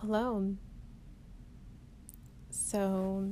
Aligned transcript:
Hello. 0.00 0.54
So 2.50 3.28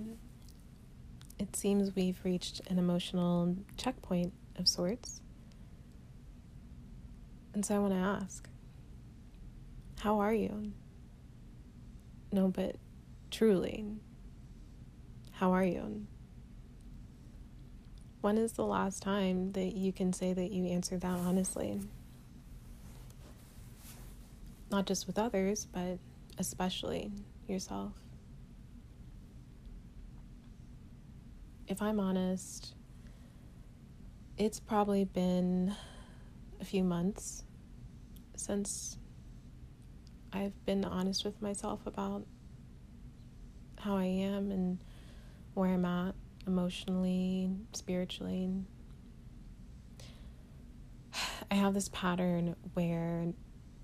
it 1.38 1.54
seems 1.54 1.94
we've 1.94 2.18
reached 2.24 2.60
an 2.68 2.80
emotional 2.80 3.56
checkpoint 3.76 4.32
of 4.56 4.66
sorts. 4.66 5.20
And 7.54 7.64
so 7.64 7.76
I 7.76 7.78
want 7.78 7.92
to 7.92 8.00
ask 8.00 8.48
How 10.00 10.18
are 10.18 10.34
you? 10.34 10.72
No, 12.32 12.48
but 12.48 12.74
truly, 13.30 13.84
how 15.30 15.52
are 15.52 15.64
you? 15.64 16.04
When 18.22 18.38
is 18.38 18.54
the 18.54 18.66
last 18.66 19.04
time 19.04 19.52
that 19.52 19.76
you 19.76 19.92
can 19.92 20.12
say 20.12 20.32
that 20.32 20.50
you 20.50 20.64
answered 20.64 21.02
that 21.02 21.16
honestly? 21.16 21.80
Not 24.68 24.84
just 24.84 25.06
with 25.06 25.16
others, 25.16 25.68
but 25.72 26.00
especially 26.38 27.12
yourself. 27.48 27.92
If 31.68 31.82
I'm 31.82 31.98
honest, 31.98 32.74
it's 34.36 34.60
probably 34.60 35.04
been 35.04 35.74
a 36.60 36.64
few 36.64 36.84
months 36.84 37.44
since 38.36 38.98
I've 40.32 40.64
been 40.66 40.84
honest 40.84 41.24
with 41.24 41.40
myself 41.40 41.86
about 41.86 42.26
how 43.78 43.96
I 43.96 44.04
am 44.04 44.50
and 44.50 44.78
where 45.54 45.70
I'm 45.70 45.84
at 45.84 46.14
emotionally, 46.46 47.50
spiritually. 47.72 48.50
I 51.50 51.54
have 51.54 51.74
this 51.74 51.88
pattern 51.92 52.54
where 52.74 53.32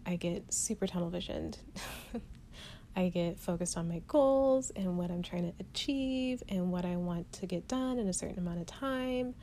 I 0.04 0.16
get 0.16 0.52
super 0.52 0.86
tunnel 0.86 1.10
visioned. 1.10 1.58
I 2.94 3.08
get 3.08 3.38
focused 3.38 3.76
on 3.76 3.88
my 3.88 4.02
goals 4.06 4.70
and 4.76 4.98
what 4.98 5.10
I'm 5.10 5.22
trying 5.22 5.50
to 5.50 5.54
achieve 5.60 6.42
and 6.48 6.70
what 6.70 6.84
I 6.84 6.96
want 6.96 7.32
to 7.34 7.46
get 7.46 7.66
done 7.66 7.98
in 7.98 8.08
a 8.08 8.12
certain 8.12 8.38
amount 8.38 8.60
of 8.60 8.66
time. 8.66 9.34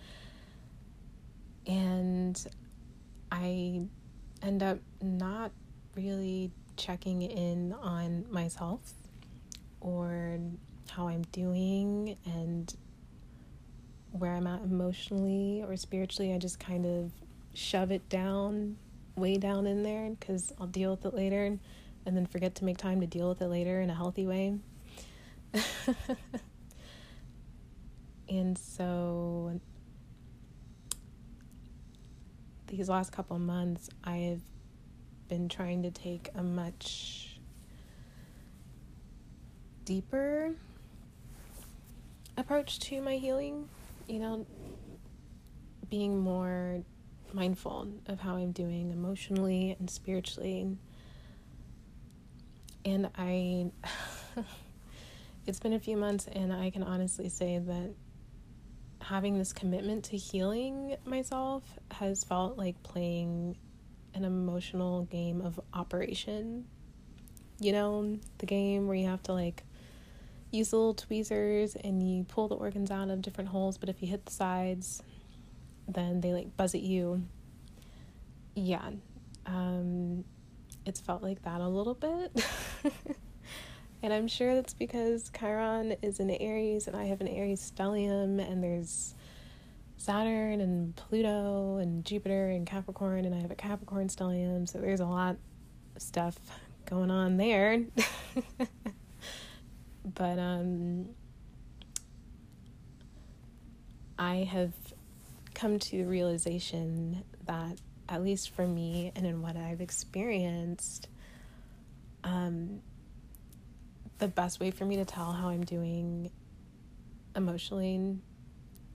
And 1.66 2.44
I 3.32 3.82
end 4.44 4.64
up 4.64 4.80
not 5.02 5.52
really 5.96 6.52
checking 6.78 7.24
in 7.24 7.74
on 7.74 8.26
myself 8.30 8.94
or 9.82 10.40
how 10.92 11.08
I'm 11.08 11.24
doing 11.32 12.18
and 12.26 12.74
where 14.12 14.34
I'm 14.36 14.48
at 14.48 14.62
emotionally 14.62 15.64
or 15.68 15.76
spiritually. 15.76 16.34
I 16.34 16.38
just 16.38 16.60
kind 16.60 16.86
of 16.86 17.12
shove 17.54 17.92
it 17.92 18.08
down, 18.10 18.78
way 19.16 19.38
down 19.38 19.66
in 19.66 19.82
there 19.82 20.10
because 20.12 20.54
I'll 20.60 20.68
deal 20.68 20.92
with 20.92 21.06
it 21.06 21.16
later 21.16 21.58
and 22.10 22.18
then 22.18 22.26
forget 22.26 22.56
to 22.56 22.66
make 22.66 22.76
time 22.76 23.00
to 23.02 23.08
deal 23.08 23.30
with 23.30 23.40
it 23.40 23.48
later 23.50 23.80
in 23.82 23.92
a 23.92 23.94
healthy 23.94 24.26
way. 24.26 24.58
and 28.28 28.58
so 28.58 29.62
these 32.66 32.90
last 32.90 33.12
couple 33.12 33.38
months, 33.38 33.92
I 34.04 34.16
have 34.18 34.42
been 35.28 35.50
trying 35.50 35.84
to 35.84 35.92
take 35.92 36.30
a 36.34 36.42
much 36.42 37.40
deeper 39.86 40.56
approach 42.38 42.80
to 42.80 43.04
my 43.04 43.18
healing. 43.18 43.70
You 44.08 44.18
know, 44.18 44.48
being 45.92 46.18
more 46.18 46.82
mindful 47.34 47.88
of 48.08 48.20
how 48.20 48.38
I'm 48.38 48.52
doing 48.52 48.90
emotionally 48.90 49.76
and 49.78 49.88
spiritually 49.88 50.76
and 52.86 53.10
I, 53.18 53.72
it's 55.46 55.60
been 55.60 55.74
a 55.74 55.80
few 55.80 55.98
months, 55.98 56.28
and 56.32 56.54
I 56.54 56.70
can 56.70 56.84
honestly 56.84 57.30
say 57.30 57.60
that 57.60 57.94
having 59.02 59.38
this 59.38 59.54
commitment 59.54 60.06
to 60.06 60.18
healing 60.18 60.96
myself 61.06 61.64
has 61.92 62.24
felt 62.24 62.58
like 62.58 62.82
playing 62.84 63.58
an 64.14 64.26
emotional 64.26 65.04
game 65.06 65.42
of 65.42 65.60
operation. 65.74 66.66
You 67.60 67.72
know, 67.72 68.20
the 68.38 68.46
game 68.46 68.88
where 68.88 68.96
you 68.96 69.08
have 69.08 69.24
to 69.24 69.34
like 69.34 69.64
use 70.52 70.74
little 70.74 70.94
tweezers 70.94 71.76
and 71.76 72.02
you 72.02 72.24
pull 72.24 72.48
the 72.48 72.56
organs 72.56 72.92
out 72.92 73.10
of 73.10 73.22
different 73.22 73.50
holes, 73.50 73.78
but 73.78 73.90
if 73.90 74.02
you 74.02 74.08
hit 74.08 74.26
the 74.26 74.32
sides, 74.32 75.04
then 75.88 76.22
they 76.22 76.34
like 76.34 76.56
buzz 76.56 76.76
at 76.76 76.82
you. 76.82 77.24
Yeah. 78.56 78.92
Um, 79.46 80.24
it's 80.90 81.00
felt 81.00 81.22
like 81.22 81.44
that 81.44 81.62
a 81.62 81.68
little 81.68 81.94
bit. 81.94 82.44
and 84.04 84.12
I'm 84.12 84.28
sure 84.28 84.56
that's 84.56 84.74
because 84.74 85.32
Chiron 85.38 85.96
is 86.02 86.20
in 86.20 86.32
Aries 86.32 86.88
and 86.88 86.96
I 86.98 87.06
have 87.06 87.22
an 87.22 87.28
Aries 87.28 87.72
stellium, 87.72 88.40
and 88.46 88.64
there's 88.64 89.14
Saturn 89.98 90.60
and 90.62 90.96
Pluto 90.96 91.78
and 91.78 92.04
Jupiter 92.04 92.50
and 92.50 92.66
Capricorn, 92.66 93.24
and 93.26 93.36
I 93.36 93.40
have 93.40 93.52
a 93.52 93.56
Capricorn 93.56 94.08
stellium, 94.08 94.68
so 94.68 94.80
there's 94.80 95.00
a 95.00 95.06
lot 95.06 95.38
of 95.96 96.02
stuff 96.02 96.38
going 96.86 97.12
on 97.12 97.38
there. 97.38 97.84
but 100.04 100.40
um, 100.40 101.10
I 104.18 104.38
have 104.38 104.74
come 105.54 105.78
to 105.78 105.98
the 105.98 106.06
realization 106.06 107.24
that 107.46 107.78
at 108.10 108.24
least 108.24 108.50
for 108.50 108.66
me 108.68 109.12
and 109.16 109.26
in 109.26 109.42
what 109.42 109.56
I've 109.56 109.82
experienced, 109.82 111.08
um, 112.24 112.82
the 114.18 114.28
best 114.28 114.60
way 114.60 114.72
for 114.72 114.84
me 114.84 114.98
to 114.98 115.06
tell 115.06 115.32
how 115.32 115.50
I'm 115.50 115.64
doing 115.64 116.32
emotionally 117.36 118.18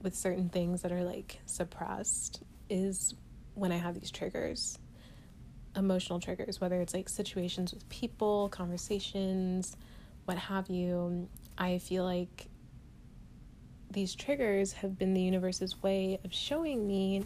with 0.01 0.15
certain 0.15 0.49
things 0.49 0.81
that 0.81 0.91
are 0.91 1.03
like 1.03 1.39
suppressed 1.45 2.43
is 2.69 3.15
when 3.55 3.71
I 3.71 3.77
have 3.77 3.95
these 3.95 4.11
triggers, 4.11 4.77
emotional 5.75 6.19
triggers, 6.19 6.59
whether 6.59 6.79
it's 6.81 6.93
like 6.93 7.07
situations 7.07 7.73
with 7.73 7.87
people, 7.89 8.49
conversations, 8.49 9.77
what 10.25 10.37
have 10.37 10.69
you. 10.69 11.29
I 11.57 11.77
feel 11.77 12.03
like 12.03 12.47
these 13.89 14.13
triggers 14.13 14.73
have 14.73 14.97
been 14.99 15.13
the 15.13 15.21
universe's 15.21 15.81
way 15.81 16.19
of 16.25 16.33
showing 16.33 16.85
me 16.85 17.23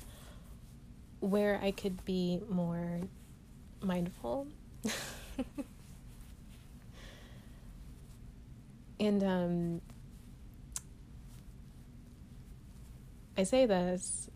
where 1.19 1.59
I 1.61 1.71
could 1.71 2.03
be 2.05 2.41
more 2.49 3.01
mindful. 3.81 4.47
and 8.99 9.23
um, 9.23 9.81
I 13.37 13.43
say 13.43 13.65
this, 13.65 14.29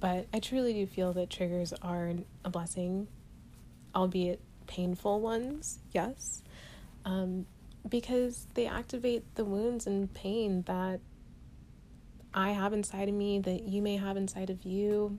but 0.00 0.26
I 0.32 0.40
truly 0.40 0.72
do 0.72 0.86
feel 0.86 1.12
that 1.14 1.30
triggers 1.30 1.72
are 1.82 2.12
a 2.44 2.50
blessing, 2.50 3.08
albeit 3.94 4.40
painful 4.66 5.20
ones, 5.20 5.78
yes, 5.92 6.42
um, 7.04 7.46
because 7.88 8.46
they 8.54 8.66
activate 8.66 9.34
the 9.34 9.44
wounds 9.44 9.86
and 9.86 10.12
pain 10.12 10.62
that 10.62 11.00
I 12.32 12.50
have 12.52 12.72
inside 12.72 13.08
of 13.08 13.14
me 13.14 13.40
that 13.40 13.62
you 13.62 13.82
may 13.82 13.96
have 13.96 14.16
inside 14.16 14.50
of 14.50 14.64
you. 14.64 15.18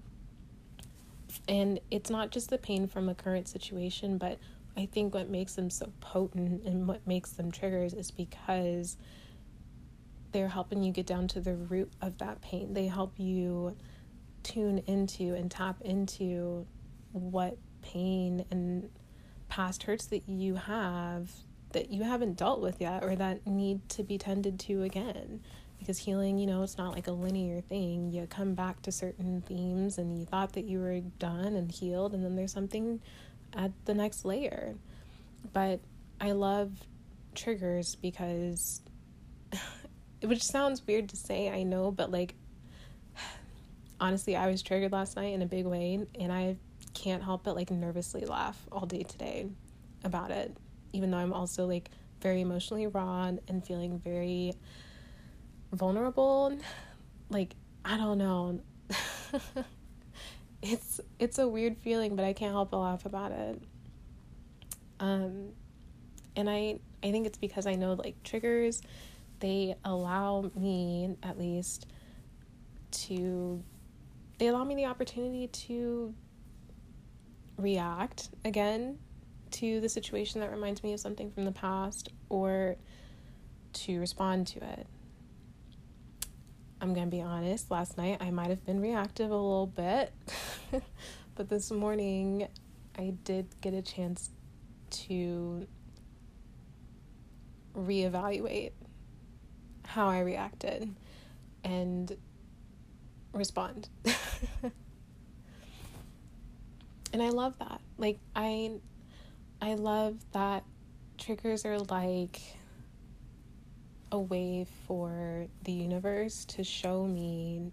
And 1.47 1.79
it's 1.89 2.09
not 2.09 2.31
just 2.31 2.49
the 2.49 2.57
pain 2.57 2.87
from 2.87 3.09
a 3.09 3.15
current 3.15 3.47
situation, 3.47 4.17
but 4.17 4.37
I 4.77 4.85
think 4.85 5.13
what 5.13 5.29
makes 5.29 5.55
them 5.55 5.69
so 5.69 5.91
potent 5.99 6.63
and 6.63 6.87
what 6.87 7.05
makes 7.05 7.31
them 7.31 7.51
triggers 7.51 7.93
is 7.93 8.11
because 8.11 8.97
they're 10.31 10.47
helping 10.47 10.83
you 10.83 10.91
get 10.91 11.05
down 11.05 11.27
to 11.29 11.41
the 11.41 11.55
root 11.55 11.91
of 12.01 12.17
that 12.19 12.41
pain. 12.41 12.73
They 12.73 12.87
help 12.87 13.13
you 13.17 13.75
tune 14.43 14.79
into 14.87 15.33
and 15.33 15.51
tap 15.51 15.81
into 15.81 16.65
what 17.11 17.57
pain 17.81 18.45
and 18.49 18.89
past 19.49 19.83
hurts 19.83 20.05
that 20.07 20.27
you 20.27 20.55
have 20.55 21.29
that 21.73 21.91
you 21.91 22.03
haven't 22.03 22.37
dealt 22.37 22.61
with 22.61 22.81
yet 22.81 23.03
or 23.03 23.15
that 23.15 23.45
need 23.45 23.87
to 23.89 24.03
be 24.03 24.17
tended 24.17 24.59
to 24.59 24.83
again 24.83 25.41
because 25.81 25.97
healing, 25.97 26.37
you 26.37 26.45
know, 26.45 26.61
it's 26.61 26.77
not 26.77 26.93
like 26.93 27.07
a 27.07 27.11
linear 27.11 27.59
thing. 27.59 28.11
You 28.11 28.27
come 28.27 28.53
back 28.53 28.83
to 28.83 28.91
certain 28.91 29.41
themes 29.41 29.97
and 29.97 30.15
you 30.15 30.25
thought 30.25 30.53
that 30.53 30.65
you 30.65 30.79
were 30.79 30.99
done 31.17 31.55
and 31.55 31.71
healed, 31.71 32.13
and 32.13 32.23
then 32.23 32.35
there's 32.35 32.53
something 32.53 33.01
at 33.57 33.71
the 33.85 33.95
next 33.95 34.23
layer. 34.23 34.75
But 35.53 35.79
I 36.19 36.33
love 36.33 36.71
triggers 37.33 37.95
because, 37.95 38.81
which 40.21 40.43
sounds 40.43 40.85
weird 40.85 41.09
to 41.09 41.17
say, 41.17 41.49
I 41.49 41.63
know, 41.63 41.89
but 41.89 42.11
like, 42.11 42.35
honestly, 43.99 44.35
I 44.35 44.51
was 44.51 44.61
triggered 44.61 44.91
last 44.91 45.15
night 45.15 45.33
in 45.33 45.41
a 45.41 45.47
big 45.47 45.65
way, 45.65 46.05
and 46.19 46.31
I 46.31 46.57
can't 46.93 47.23
help 47.23 47.43
but 47.43 47.55
like 47.55 47.71
nervously 47.71 48.25
laugh 48.25 48.67
all 48.71 48.85
day 48.85 49.01
today 49.01 49.47
about 50.03 50.29
it, 50.29 50.55
even 50.93 51.09
though 51.09 51.17
I'm 51.17 51.33
also 51.33 51.65
like 51.65 51.89
very 52.21 52.41
emotionally 52.41 52.85
raw 52.85 53.31
and 53.47 53.65
feeling 53.65 53.97
very 53.97 54.53
vulnerable 55.71 56.57
like 57.29 57.55
i 57.85 57.97
don't 57.97 58.17
know 58.17 58.59
it's 60.61 60.99
it's 61.19 61.39
a 61.39 61.47
weird 61.47 61.77
feeling 61.77 62.15
but 62.15 62.25
i 62.25 62.33
can't 62.33 62.53
help 62.53 62.71
but 62.71 62.79
laugh 62.79 63.05
about 63.05 63.31
it 63.31 63.61
Um, 64.99 65.49
and 66.35 66.49
I 66.49 66.79
I 67.03 67.11
think 67.11 67.25
it's 67.25 67.37
because 67.37 67.65
I 67.65 67.75
know 67.75 67.93
like 67.93 68.21
triggers, 68.23 68.81
they 69.39 69.75
allow 69.83 70.51
me 70.55 71.15
at 71.23 71.39
least 71.39 71.87
to 72.91 73.63
they 74.37 74.47
allow 74.47 74.63
me 74.63 74.75
the 74.75 74.85
opportunity 74.85 75.47
to 75.47 76.13
react 77.57 78.29
again 78.45 78.97
to 79.51 79.81
the 79.81 79.89
situation 79.89 80.41
that 80.41 80.51
reminds 80.51 80.83
me 80.83 80.93
of 80.93 80.99
something 80.99 81.31
from 81.31 81.45
the 81.45 81.51
past 81.51 82.09
or 82.29 82.75
to 83.73 83.99
respond 83.99 84.47
to 84.47 84.63
it. 84.63 84.87
I'm 86.81 86.95
going 86.95 87.05
to 87.05 87.15
be 87.15 87.21
honest, 87.21 87.69
last 87.69 87.95
night 87.95 88.17
I 88.21 88.31
might 88.31 88.49
have 88.49 88.65
been 88.65 88.81
reactive 88.81 89.29
a 89.29 89.35
little 89.35 89.67
bit, 89.67 90.11
but 91.35 91.47
this 91.47 91.69
morning 91.69 92.47
I 92.97 93.13
did 93.23 93.45
get 93.61 93.75
a 93.75 93.83
chance 93.83 94.31
to 94.89 95.67
reevaluate 97.75 98.71
how 99.85 100.07
I 100.07 100.21
reacted 100.21 100.91
and 101.63 102.17
respond. 103.31 103.87
and 107.13 107.21
I 107.21 107.29
love 107.29 107.53
that. 107.59 107.79
Like 107.99 108.17
I 108.35 108.71
I 109.61 109.75
love 109.75 110.17
that 110.31 110.63
triggers 111.19 111.63
are 111.63 111.77
like 111.77 112.41
a 114.11 114.19
way 114.19 114.65
for 114.85 115.47
the 115.63 115.71
universe 115.71 116.45
to 116.45 116.63
show 116.63 117.05
me 117.05 117.71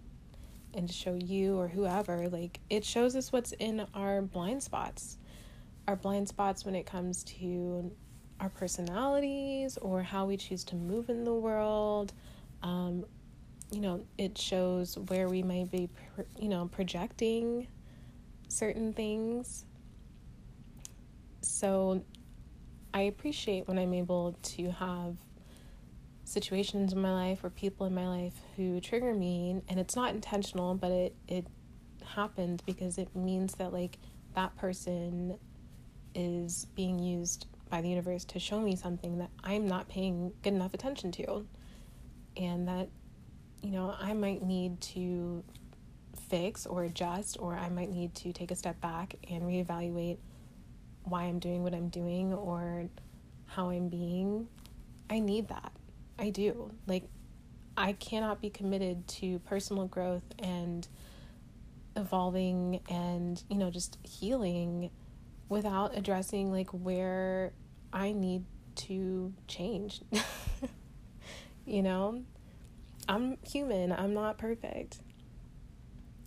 and 0.74 0.88
to 0.88 0.94
show 0.94 1.14
you 1.14 1.58
or 1.58 1.66
whoever 1.66 2.28
like 2.28 2.60
it 2.70 2.84
shows 2.84 3.16
us 3.16 3.32
what's 3.32 3.52
in 3.52 3.86
our 3.94 4.22
blind 4.22 4.62
spots. 4.62 5.18
Our 5.86 5.96
blind 5.96 6.28
spots 6.28 6.64
when 6.64 6.74
it 6.74 6.86
comes 6.86 7.24
to 7.24 7.90
our 8.40 8.50
personalities 8.50 9.78
or 9.78 10.02
how 10.02 10.26
we 10.26 10.36
choose 10.36 10.62
to 10.64 10.76
move 10.76 11.08
in 11.08 11.24
the 11.24 11.34
world. 11.34 12.12
Um, 12.62 13.04
you 13.70 13.80
know 13.80 14.04
it 14.16 14.38
shows 14.38 14.96
where 14.96 15.28
we 15.28 15.42
might 15.42 15.70
be 15.70 15.90
you 16.38 16.48
know 16.48 16.68
projecting 16.72 17.66
certain 18.48 18.92
things. 18.92 19.64
So 21.40 22.02
i 22.94 23.02
appreciate 23.02 23.68
when 23.68 23.78
i'm 23.78 23.92
able 23.92 24.34
to 24.42 24.70
have 24.70 25.14
situations 26.28 26.92
in 26.92 27.00
my 27.00 27.12
life 27.12 27.42
or 27.42 27.50
people 27.50 27.86
in 27.86 27.94
my 27.94 28.06
life 28.06 28.34
who 28.56 28.80
trigger 28.80 29.14
me 29.14 29.62
and 29.68 29.80
it's 29.80 29.96
not 29.96 30.14
intentional 30.14 30.74
but 30.74 30.90
it 30.90 31.14
it 31.26 31.46
happens 32.04 32.60
because 32.62 32.98
it 32.98 33.14
means 33.14 33.54
that 33.54 33.72
like 33.72 33.98
that 34.34 34.54
person 34.56 35.38
is 36.14 36.66
being 36.74 36.98
used 36.98 37.46
by 37.70 37.80
the 37.80 37.88
universe 37.88 38.24
to 38.24 38.38
show 38.38 38.60
me 38.60 38.76
something 38.76 39.18
that 39.18 39.30
I'm 39.44 39.66
not 39.66 39.88
paying 39.88 40.32
good 40.42 40.54
enough 40.54 40.74
attention 40.74 41.12
to. 41.12 41.46
And 42.36 42.68
that 42.68 42.88
you 43.62 43.70
know 43.70 43.94
I 43.98 44.12
might 44.12 44.42
need 44.42 44.80
to 44.80 45.42
fix 46.28 46.66
or 46.66 46.84
adjust 46.84 47.36
or 47.40 47.54
I 47.56 47.68
might 47.68 47.90
need 47.90 48.14
to 48.16 48.32
take 48.32 48.50
a 48.50 48.56
step 48.56 48.80
back 48.80 49.14
and 49.30 49.42
reevaluate 49.42 50.18
why 51.04 51.24
I'm 51.24 51.38
doing 51.38 51.62
what 51.62 51.74
I'm 51.74 51.88
doing 51.88 52.32
or 52.32 52.88
how 53.46 53.70
I'm 53.70 53.88
being. 53.88 54.48
I 55.10 55.20
need 55.20 55.48
that 55.48 55.72
I 56.18 56.30
do. 56.30 56.72
Like, 56.86 57.04
I 57.76 57.92
cannot 57.92 58.40
be 58.40 58.50
committed 58.50 59.06
to 59.08 59.38
personal 59.40 59.86
growth 59.86 60.24
and 60.38 60.86
evolving 61.96 62.80
and, 62.90 63.42
you 63.48 63.56
know, 63.56 63.70
just 63.70 63.98
healing 64.02 64.90
without 65.48 65.96
addressing 65.96 66.50
like 66.52 66.70
where 66.70 67.52
I 67.92 68.12
need 68.12 68.44
to 68.76 69.32
change. 69.46 70.02
you 71.66 71.82
know, 71.82 72.22
I'm 73.08 73.38
human, 73.42 73.92
I'm 73.92 74.12
not 74.12 74.38
perfect. 74.38 74.98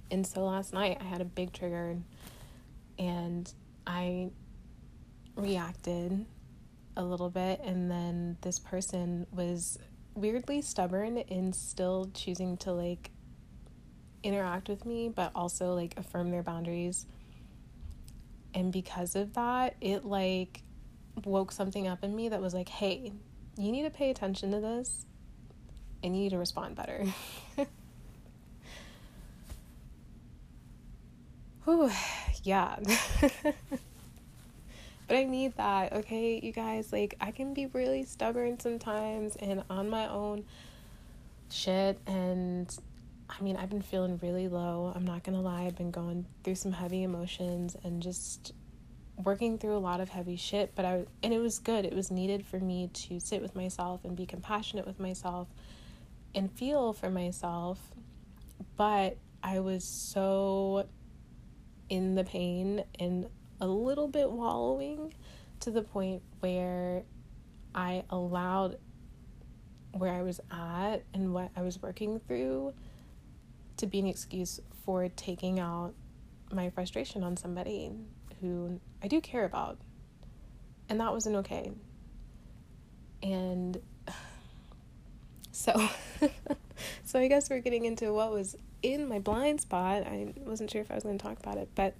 And 0.09 0.25
so 0.25 0.45
last 0.45 0.73
night 0.73 0.97
I 0.99 1.03
had 1.03 1.21
a 1.21 1.25
big 1.25 1.53
trigger 1.53 1.97
and 2.97 3.53
I 3.85 4.29
reacted 5.35 6.25
a 6.97 7.03
little 7.03 7.29
bit, 7.29 7.61
and 7.63 7.89
then 7.89 8.38
this 8.41 8.59
person 8.59 9.27
was 9.31 9.79
weirdly 10.13 10.61
stubborn 10.61 11.17
in 11.17 11.53
still 11.53 12.09
choosing 12.13 12.57
to 12.57 12.71
like 12.73 13.11
interact 14.23 14.69
with 14.69 14.85
me, 14.85 15.09
but 15.09 15.31
also 15.33 15.73
like 15.73 15.97
affirm 15.97 16.31
their 16.31 16.43
boundaries. 16.43 17.05
And 18.53 18.71
because 18.71 19.15
of 19.15 19.33
that, 19.33 19.75
it 19.81 20.05
like 20.05 20.61
woke 21.25 21.51
something 21.51 21.88
up 21.88 22.03
in 22.03 22.15
me 22.15 22.29
that 22.29 22.41
was 22.41 22.53
like, 22.53 22.69
hey, 22.69 23.11
you 23.57 23.71
need 23.71 23.83
to 23.83 23.89
pay 23.89 24.09
attention 24.09 24.51
to 24.51 24.59
this 24.59 25.05
and 26.03 26.15
you 26.15 26.23
need 26.23 26.29
to 26.29 26.38
respond 26.38 26.75
better. 26.75 27.05
Whew, 31.65 31.91
yeah. 32.43 32.77
But 35.12 35.18
I 35.18 35.24
need 35.25 35.58
that, 35.58 35.92
okay, 35.92 36.40
you 36.42 36.54
guys? 36.54 36.94
Like, 36.94 37.16
I 37.19 37.31
can 37.31 37.54
be 37.54 37.66
really 37.66 38.06
stubborn 38.06 38.58
sometimes 38.62 39.36
and 39.36 39.62
on 39.69 39.90
my 39.90 40.08
own 40.08 40.46
shit. 41.50 42.00
And 42.08 42.74
I 43.30 43.44
mean, 43.44 43.58
I've 43.58 43.69
been 43.69 43.81
feeling 43.81 44.22
really 44.24 44.48
low. 44.48 44.90
I'm 44.96 45.04
not 45.04 45.25
gonna 45.25 45.42
lie, 45.42 45.63
I've 45.63 45.75
been 45.75 45.92
going 45.92 46.28
through 46.46 46.56
some 46.56 46.72
heavy 46.72 47.04
emotions 47.04 47.75
and 47.84 48.02
just 48.02 48.54
working 49.22 49.58
through 49.58 49.75
a 49.75 49.84
lot 49.84 50.00
of 50.00 50.08
heavy 50.08 50.38
shit. 50.38 50.75
But 50.75 50.86
I, 50.86 51.04
and 51.22 51.34
it 51.34 51.40
was 51.40 51.60
good, 51.60 51.84
it 51.84 51.94
was 51.94 52.10
needed 52.10 52.46
for 52.46 52.60
me 52.60 52.90
to 52.94 53.19
sit 53.19 53.42
with 53.42 53.54
myself 53.54 54.06
and 54.06 54.16
be 54.16 54.25
compassionate 54.25 54.88
with 54.88 54.98
myself 54.98 55.50
and 56.34 56.50
feel 56.50 56.94
for 56.94 57.10
myself. 57.10 57.80
But 58.78 59.18
I 59.44 59.60
was 59.60 59.84
so 59.84 60.88
in 61.90 62.16
the 62.16 62.24
pain 62.24 62.86
and 62.98 63.28
a 63.62 63.68
little 63.68 64.08
bit 64.08 64.30
wallowing 64.30 65.13
to 65.62 65.72
the 65.72 65.84
point 65.84 66.22
where 66.42 67.04
I 67.74 68.04
allowed 68.10 68.78
where 69.94 70.13
I 70.13 70.22
was 70.24 70.40
at 70.50 71.04
and 71.13 71.34
what 71.34 71.52
I 71.56 71.62
was 71.62 71.81
working 71.81 72.19
through 72.28 72.74
to 73.78 73.88
be 73.88 74.00
an 74.00 74.08
excuse 74.08 74.60
for 74.86 75.10
taking 75.10 75.60
out 75.60 75.94
my 76.52 76.69
frustration 76.69 77.24
on 77.24 77.38
somebody 77.38 77.92
who 78.42 78.80
I 79.04 79.08
do 79.08 79.22
care 79.22 79.46
about. 79.46 79.77
And 80.89 81.00
that 81.00 81.12
wasn't 81.12 81.36
okay. 81.38 81.72
And 83.22 83.80
so 85.51 85.89
so 87.03 87.20
I 87.20 87.27
guess 87.27 87.50
we're 87.50 87.60
getting 87.60 87.86
into 87.86 88.13
what 88.13 88.32
was 88.32 88.56
in 88.82 89.08
my 89.08 89.20
blind 89.20 89.62
spot. 89.62 90.03
I 90.03 90.34
wasn't 90.38 90.72
sure 90.72 90.82
if 90.82 90.91
I 90.91 90.96
was 90.96 91.03
going 91.03 91.18
to 91.18 91.24
talk 91.24 91.39
about 91.39 91.58
it, 91.58 91.70
but 91.75 91.96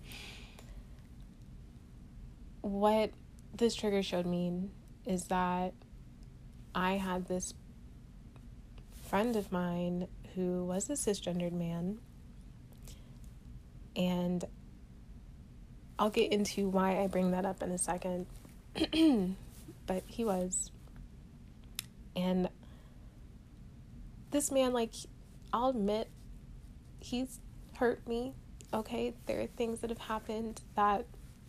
what 2.62 3.12
this 3.53 3.75
trigger 3.75 4.03
showed 4.03 4.25
me 4.25 4.70
is 5.06 5.25
that 5.25 5.74
I 6.74 6.94
had 6.94 7.27
this 7.27 7.53
friend 9.10 9.36
of 9.36 9.51
mine 9.51 10.08
who 10.36 10.63
was 10.65 10.89
a 10.89 10.94
cisgendered 10.94 11.51
man, 11.51 12.00
and 13.96 14.46
I'll 16.00 16.10
get 16.10 16.32
into 16.32 16.70
why 16.70 17.01
I 17.01 17.08
bring 17.08 17.32
that 17.32 17.46
up 17.46 17.62
in 17.62 17.72
a 17.72 17.77
second. 17.77 18.25
but 19.86 20.03
he 20.08 20.24
was. 20.24 20.72
And 22.15 22.50
this 24.32 24.51
man, 24.51 24.74
like, 24.74 24.94
I'll 25.51 25.70
admit, 25.70 26.10
he's 27.00 27.39
hurt 27.75 28.08
me. 28.08 28.34
Okay, 28.74 29.13
there 29.25 29.41
are 29.41 29.48
things 29.48 29.80
that 29.82 29.89
have 29.89 30.00
happened 30.00 30.62
that 30.75 31.06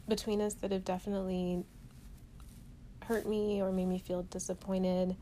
between 0.08 0.40
us 0.40 0.54
that 0.54 0.72
have 0.72 0.84
definitely 0.84 1.64
hurt 3.04 3.26
me 3.26 3.60
or 3.62 3.72
made 3.72 3.86
me 3.86 3.98
feel 3.98 4.22
disappointed 4.24 5.16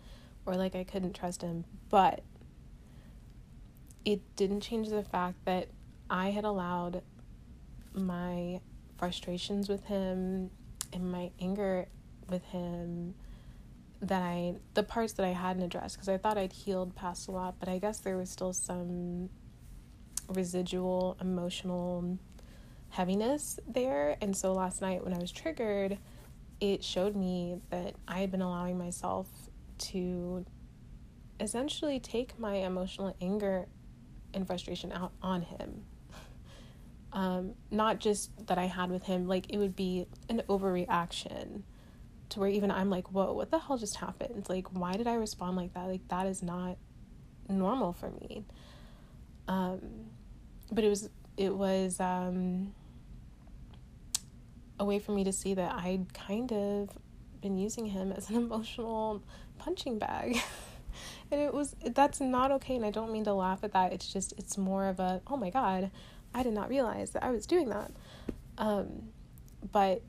or 0.47 0.57
like 0.57 0.75
I 0.75 0.85
couldn't 0.85 1.15
trust 1.15 1.43
him. 1.43 1.65
But 1.89 2.23
it 4.05 4.21
didn't 4.37 4.61
change 4.61 4.89
the 4.89 5.03
fact 5.03 5.45
that 5.45 5.69
I 6.09 6.31
had 6.31 6.45
allowed 6.45 7.03
my 7.93 8.61
frustrations 8.99 9.69
with 9.69 9.85
him 9.85 10.51
and 10.93 11.13
my 11.13 11.31
anger 11.41 11.87
with 12.29 12.45
him 12.45 13.15
that 14.03 14.23
I 14.23 14.55
the 14.75 14.83
parts 14.83 15.13
that 15.15 15.27
I 15.27 15.33
hadn't 15.33 15.63
addressed 15.63 15.97
because 15.97 16.09
I 16.09 16.17
thought 16.17 16.39
I'd 16.39 16.53
healed 16.53 16.95
past 16.95 17.29
a 17.29 17.33
lot, 17.33 17.57
but 17.61 17.69
I 17.69 17.79
guess 17.79 17.99
there 17.99 18.17
was 18.17 18.31
still 18.31 18.53
some 18.53 19.29
residual 20.29 21.17
emotional 21.21 22.19
heaviness 22.91 23.59
there. 23.67 24.17
And 24.21 24.37
so 24.37 24.53
last 24.53 24.81
night 24.83 25.03
when 25.03 25.15
I 25.15 25.19
was 25.19 25.33
triggered, 25.33 25.99
it 26.61 26.85
showed 26.85 27.17
me 27.17 27.57
that 27.71 27.95
I 28.07 28.21
had 28.21 28.31
been 28.31 28.43
allowing 28.43 28.77
myself 28.77 29.29
to 29.79 30.45
essentially 31.39 31.99
take 31.99 32.39
my 32.39 32.57
emotional 32.57 33.17
anger 33.21 33.67
and 34.35 34.47
frustration 34.47 34.93
out 34.93 35.13
on 35.23 35.43
him. 35.43 35.85
Um, 37.13 37.55
not 37.73 37.99
just 37.99 38.47
that 38.47 38.57
I 38.57 38.67
had 38.67 38.89
with 38.89 39.03
him, 39.03 39.27
like 39.27 39.53
it 39.53 39.59
would 39.59 39.75
be 39.75 40.07
an 40.29 40.43
overreaction 40.49 41.63
to 42.29 42.39
where 42.39 42.49
even 42.49 42.71
I'm 42.71 42.89
like, 42.89 43.11
whoa, 43.11 43.33
what 43.33 43.51
the 43.51 43.59
hell 43.59 43.77
just 43.77 43.97
happened? 43.97 44.49
Like, 44.49 44.69
why 44.73 44.93
did 44.93 45.09
I 45.09 45.15
respond 45.15 45.57
like 45.57 45.75
that? 45.75 45.89
Like, 45.89 46.07
that 46.07 46.27
is 46.27 46.41
not 46.41 46.79
normal 47.49 47.93
for 47.93 48.11
me. 48.13 48.45
Um, 49.49 49.81
but 50.71 50.85
it 50.85 50.89
was, 50.89 51.11
it 51.37 51.53
was, 51.53 51.99
um, 51.99 52.73
a 54.81 54.85
way 54.85 54.99
for 54.99 55.13
me 55.13 55.23
to 55.23 55.33
see 55.33 55.55
that 55.55 55.73
I'd 55.73 56.13
kind 56.15 56.51
of 56.53 56.89
been 57.41 57.59
using 57.59 57.87
him 57.87 58.11
as 58.11 58.31
an 58.31 58.37
emotional 58.45 59.23
punching 59.59 59.99
bag. 59.99 60.41
and 61.31 61.41
it 61.41 61.55
was, 61.55 61.77
that's 61.95 62.21
not 62.21 62.51
okay. 62.51 62.75
And 62.75 62.85
I 62.85 62.91
don't 62.91 63.13
mean 63.13 63.25
to 63.25 63.35
laugh 63.35 63.63
at 63.63 63.73
that. 63.75 63.93
It's 63.93 64.11
just, 64.11 64.33
it's 64.39 64.59
more 64.59 64.87
of 64.87 64.99
a, 64.99 65.21
oh 65.27 65.37
my 65.37 65.51
God, 65.51 65.91
I 66.35 66.43
did 66.43 66.55
not 66.55 66.71
realize 66.71 67.11
that 67.11 67.23
I 67.23 67.31
was 67.31 67.47
doing 67.47 67.69
that. 67.69 67.93
Um, 68.57 69.11
but 69.71 70.03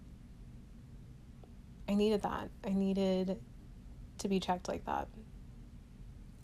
I 1.88 1.94
needed 1.94 2.22
that. 2.22 2.50
I 2.66 2.70
needed 2.70 3.38
to 4.20 4.28
be 4.30 4.40
checked 4.40 4.70
like 4.70 4.86
that. 4.86 5.10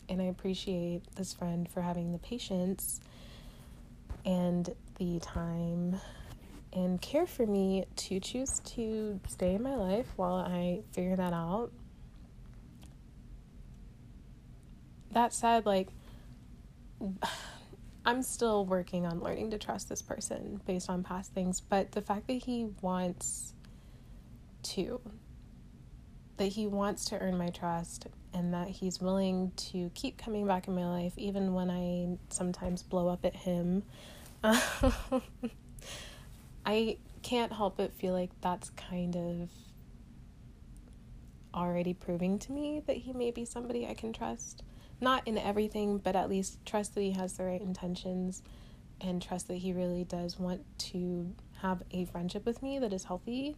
And 0.10 0.22
I 0.22 0.26
appreciate 0.26 1.04
this 1.16 1.34
friend 1.34 1.70
for 1.70 1.82
having 1.82 2.12
the 2.12 2.18
patience 2.18 3.00
and 4.26 4.70
the 4.98 5.20
time 5.20 5.98
and 6.78 7.02
care 7.02 7.26
for 7.26 7.46
me 7.46 7.86
to 7.96 8.20
choose 8.20 8.60
to 8.60 9.20
stay 9.28 9.56
in 9.56 9.64
my 9.64 9.76
life 9.76 10.06
while 10.16 10.36
I 10.36 10.82
figure 10.92 11.16
that 11.16 11.34
out. 11.34 11.72
That 15.12 15.34
said, 15.34 15.66
like, 15.66 15.88
I'm 18.06 18.22
still 18.22 18.66
working 18.66 19.06
on 19.08 19.20
learning 19.22 19.52
to 19.52 19.58
trust 19.58 19.90
this 19.90 20.04
person 20.04 20.62
based 20.68 20.90
on 20.90 21.04
past 21.04 21.34
things, 21.34 21.60
but 21.60 21.92
the 21.92 22.02
fact 22.02 22.28
that 22.28 22.34
he 22.34 22.68
wants 22.82 23.54
to 24.64 25.02
that 26.38 26.46
he 26.46 26.68
wants 26.68 27.06
to 27.06 27.20
earn 27.20 27.36
my 27.36 27.50
trust 27.50 28.06
and 28.32 28.54
that 28.54 28.68
he's 28.68 29.02
willing 29.02 29.52
to 29.56 29.90
keep 29.96 30.20
coming 30.20 30.46
back 30.46 30.68
in 30.68 30.76
my 30.76 30.86
life 30.86 31.14
even 31.18 31.56
when 31.56 31.72
I 31.72 32.16
sometimes 32.30 32.84
blow 32.84 33.08
up 33.08 33.26
at 33.26 33.36
him. 33.36 33.82
I 36.68 36.98
can't 37.24 37.54
help 37.54 37.78
but 37.78 37.94
feel 37.94 38.14
like 38.14 38.30
that's 38.42 38.70
kind 38.72 39.16
of 39.16 39.50
already 41.54 41.94
proving 41.94 42.38
to 42.40 42.52
me 42.52 42.84
that 42.88 42.98
he 42.98 43.14
may 43.14 43.32
be 43.32 43.46
somebody 43.46 43.88
I 43.88 43.94
can 43.94 44.12
trust. 44.12 44.64
Not 45.00 45.26
in 45.26 45.38
everything, 45.38 45.98
but 45.98 46.18
at 46.18 46.30
least 46.30 46.64
trust 46.66 46.94
that 46.96 47.02
he 47.02 47.12
has 47.12 47.38
the 47.38 47.46
right 47.46 47.62
intentions 47.62 48.44
and 49.00 49.22
trust 49.22 49.48
that 49.48 49.56
he 49.56 49.72
really 49.72 50.04
does 50.04 50.38
want 50.38 50.66
to 50.80 51.34
have 51.62 51.84
a 51.92 52.04
friendship 52.06 52.46
with 52.46 52.62
me 52.62 52.80
that 52.80 52.92
is 52.92 53.06
healthy 53.06 53.56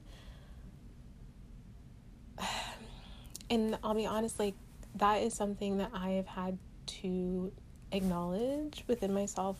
and 3.49 3.77
I'll 3.83 3.95
be 3.95 4.05
honest, 4.05 4.37
like 4.37 4.53
that 4.95 5.23
is 5.23 5.33
something 5.33 5.77
that 5.77 5.89
I 5.93 6.11
have 6.11 6.27
had 6.27 6.59
to 6.85 7.51
acknowledge 7.91 8.83
within 8.87 9.13
myself 9.13 9.57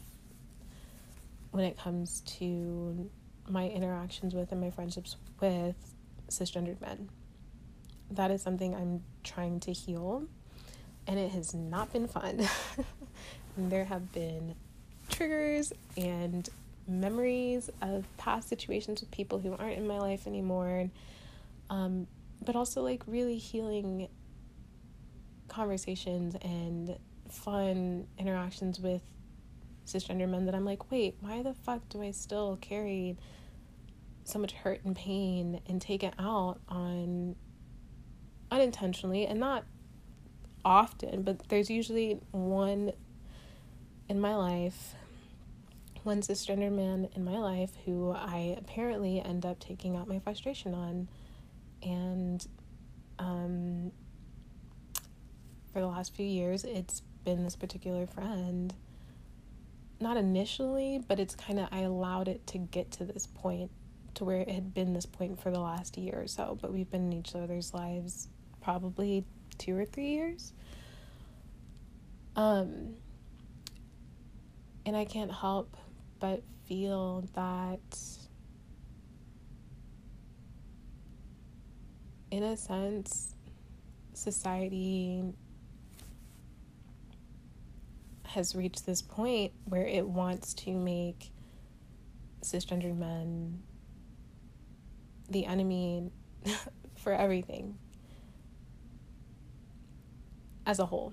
when 1.52 1.66
it 1.66 1.78
comes 1.78 2.22
to 2.22 3.10
my 3.50 3.68
interactions 3.68 4.34
with 4.34 4.52
and 4.52 4.62
my 4.62 4.70
friendships 4.70 5.16
with 5.40 5.76
cisgendered 6.30 6.82
men. 6.82 7.10
That 8.12 8.32
is 8.32 8.42
something 8.42 8.76
I'm 8.76 9.04
trying 9.24 9.60
to 9.62 9.72
heal, 9.72 10.24
and 11.08 11.20
it 11.20 11.32
has 11.32 11.54
not 11.54 11.92
been 11.94 12.08
fun. 12.08 12.48
there 13.58 13.86
have 13.86 14.12
been 14.12 14.56
triggers 15.10 15.74
and 15.98 16.50
memories 16.88 17.70
of 17.82 18.06
past 18.18 18.50
situations 18.50 19.02
with 19.02 19.12
people 19.12 19.40
who 19.40 19.56
aren't 19.56 19.78
in 19.78 19.88
my 19.88 20.00
life 20.00 20.26
anymore. 20.28 20.90
Um, 21.70 22.08
but 22.44 22.56
also 22.56 22.82
like 22.82 23.04
really 23.06 23.38
healing 23.38 24.08
conversations 25.48 26.36
and 26.42 26.98
fun 27.30 28.08
interactions 28.18 28.80
with 28.80 29.02
cisgender 29.90 30.30
men 30.30 30.46
that 30.46 30.56
I'm 30.56 30.66
like, 30.66 30.92
wait, 30.92 31.16
why 31.20 31.42
the 31.42 31.54
fuck 31.54 31.88
do 31.90 32.02
I 32.02 32.12
still 32.12 32.58
carry 32.62 33.18
so 34.24 34.40
much 34.40 34.54
hurt 34.54 34.82
and 34.86 34.96
pain 34.96 35.62
and 35.68 35.82
take 35.82 36.04
it 36.04 36.14
out 36.20 36.60
on 36.68 37.36
unintentionally 38.52 39.26
and 39.26 39.40
not 39.40 39.66
often, 40.64 41.24
but 41.24 41.48
there's 41.50 41.70
usually 41.70 42.20
one 42.32 42.92
in 44.08 44.20
my 44.20 44.36
life, 44.36 44.96
one 46.04 46.22
cisgender 46.22 46.72
man 46.72 47.10
in 47.16 47.24
my 47.24 47.38
life 47.38 47.72
who 47.86 48.12
I 48.12 48.56
apparently 48.58 49.22
end 49.22 49.46
up 49.46 49.60
taking 49.60 49.96
out 49.96 50.08
my 50.08 50.20
frustration 50.20 50.74
on 50.74 51.08
and 51.82 52.46
um, 53.18 53.92
for 55.72 55.82
the 55.82 55.88
last 55.88 56.16
few 56.16 56.26
years, 56.26 56.64
it's 56.64 57.02
been 57.24 57.44
this 57.44 57.56
particular 57.56 58.08
friend. 58.08 58.74
Not 60.02 60.18
initially, 60.18 61.04
but 61.08 61.20
it's 61.20 61.36
kind 61.36 61.60
of, 61.60 61.68
I 61.72 61.80
allowed 61.82 62.28
it 62.28 62.46
to 62.48 62.58
get 62.58 62.92
to 62.92 63.06
this 63.06 63.28
point 63.28 63.70
to 64.16 64.24
where 64.24 64.38
it 64.38 64.50
had 64.50 64.74
been 64.74 64.94
this 64.94 65.06
point 65.06 65.42
for 65.42 65.52
the 65.52 65.60
last 65.60 65.98
year 65.98 66.22
or 66.22 66.28
so, 66.28 66.58
but 66.62 66.72
we've 66.72 66.90
been 66.90 67.12
in 67.12 67.14
each 67.14 67.36
other's 67.36 67.74
lives 67.74 68.30
probably 68.62 69.26
two 69.58 69.78
or 69.78 69.86
three 69.86 70.10
years. 70.10 70.54
Um, 72.36 72.96
and 74.86 74.96
I 74.96 75.06
can't 75.06 75.32
help 75.32 75.76
but 76.20 76.44
feel 76.66 77.26
that 77.36 77.80
in 82.32 82.44
a 82.44 82.56
sense, 82.56 83.36
society 84.14 85.24
has 88.30 88.56
reached 88.56 88.86
this 88.86 89.02
point 89.02 89.52
where 89.66 89.88
it 89.88 90.08
wants 90.08 90.54
to 90.54 90.72
make 90.72 91.32
cisgendered 92.44 92.96
men 92.96 93.64
the 95.30 95.46
enemy 95.46 96.12
for 96.96 97.12
everything 97.12 97.78
as 100.68 100.78
a 100.78 100.86
whole. 100.86 101.12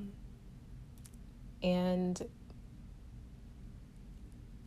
And 1.62 2.20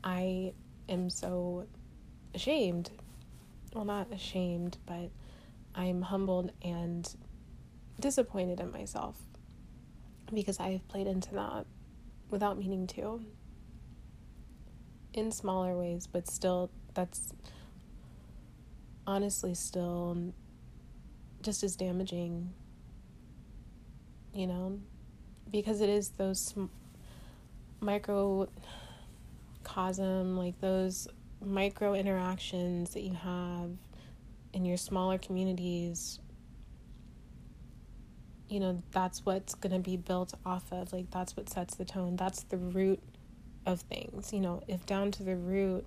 I 0.03 0.53
am 0.89 1.11
so 1.11 1.67
ashamed. 2.33 2.89
Well, 3.75 3.85
not 3.85 4.11
ashamed, 4.11 4.77
but 4.87 5.11
I'm 5.75 6.01
humbled 6.01 6.51
and 6.63 7.07
disappointed 7.99 8.59
in 8.59 8.71
myself 8.71 9.17
because 10.33 10.59
I 10.59 10.71
have 10.71 10.87
played 10.87 11.05
into 11.05 11.35
that 11.35 11.67
without 12.29 12.57
meaning 12.57 12.87
to. 12.87 13.21
In 15.13 15.31
smaller 15.31 15.75
ways, 15.77 16.07
but 16.07 16.27
still, 16.27 16.69
that's 16.93 17.33
honestly 19.07 19.55
still 19.55 20.33
just 21.41 21.63
as 21.63 21.75
damaging, 21.75 22.53
you 24.33 24.45
know, 24.45 24.79
because 25.49 25.81
it 25.81 25.89
is 25.89 26.09
those 26.09 26.39
sm- 26.39 26.65
microcosm, 27.79 28.51
like 30.37 30.59
those 30.61 31.07
micro 31.43 31.93
interactions 31.93 32.93
that 32.93 33.01
you 33.01 33.13
have 33.13 33.71
in 34.53 34.65
your 34.65 34.77
smaller 34.77 35.17
communities 35.17 36.19
you 38.49 38.59
know 38.59 38.81
that's 38.91 39.25
what's 39.25 39.53
going 39.55 39.71
to 39.73 39.79
be 39.79 39.95
built 39.95 40.33
off 40.45 40.63
of 40.71 40.91
like 40.91 41.09
that's 41.11 41.37
what 41.37 41.49
sets 41.49 41.75
the 41.75 41.85
tone 41.85 42.15
that's 42.15 42.43
the 42.43 42.57
root 42.57 43.01
of 43.65 43.81
things 43.81 44.33
you 44.33 44.39
know 44.39 44.61
if 44.67 44.85
down 44.85 45.11
to 45.11 45.23
the 45.23 45.35
root 45.35 45.85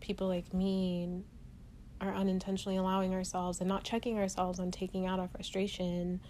people 0.00 0.28
like 0.28 0.52
me 0.54 1.22
are 2.00 2.14
unintentionally 2.14 2.76
allowing 2.76 3.14
ourselves 3.14 3.60
and 3.60 3.68
not 3.68 3.82
checking 3.82 4.18
ourselves 4.18 4.60
on 4.60 4.70
taking 4.70 5.06
out 5.06 5.18
our 5.18 5.28
frustration 5.28 6.20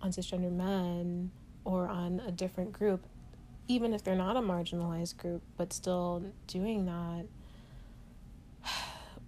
on 0.00 0.10
cisgender 0.10 0.52
men 0.52 1.30
or 1.64 1.88
on 1.88 2.20
a 2.26 2.30
different 2.30 2.72
group 2.72 3.04
even 3.66 3.92
if 3.92 4.02
they're 4.04 4.14
not 4.14 4.36
a 4.36 4.40
marginalized 4.40 5.16
group 5.16 5.42
but 5.56 5.72
still 5.72 6.24
doing 6.46 6.86
that 6.86 7.26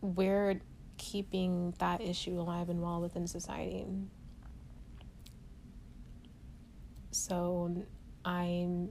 we're 0.00 0.60
keeping 0.98 1.74
that 1.78 2.00
issue 2.00 2.40
alive 2.40 2.68
and 2.68 2.82
well 2.82 3.00
within 3.00 3.26
society. 3.26 3.86
So 7.16 7.84
I'm 8.24 8.90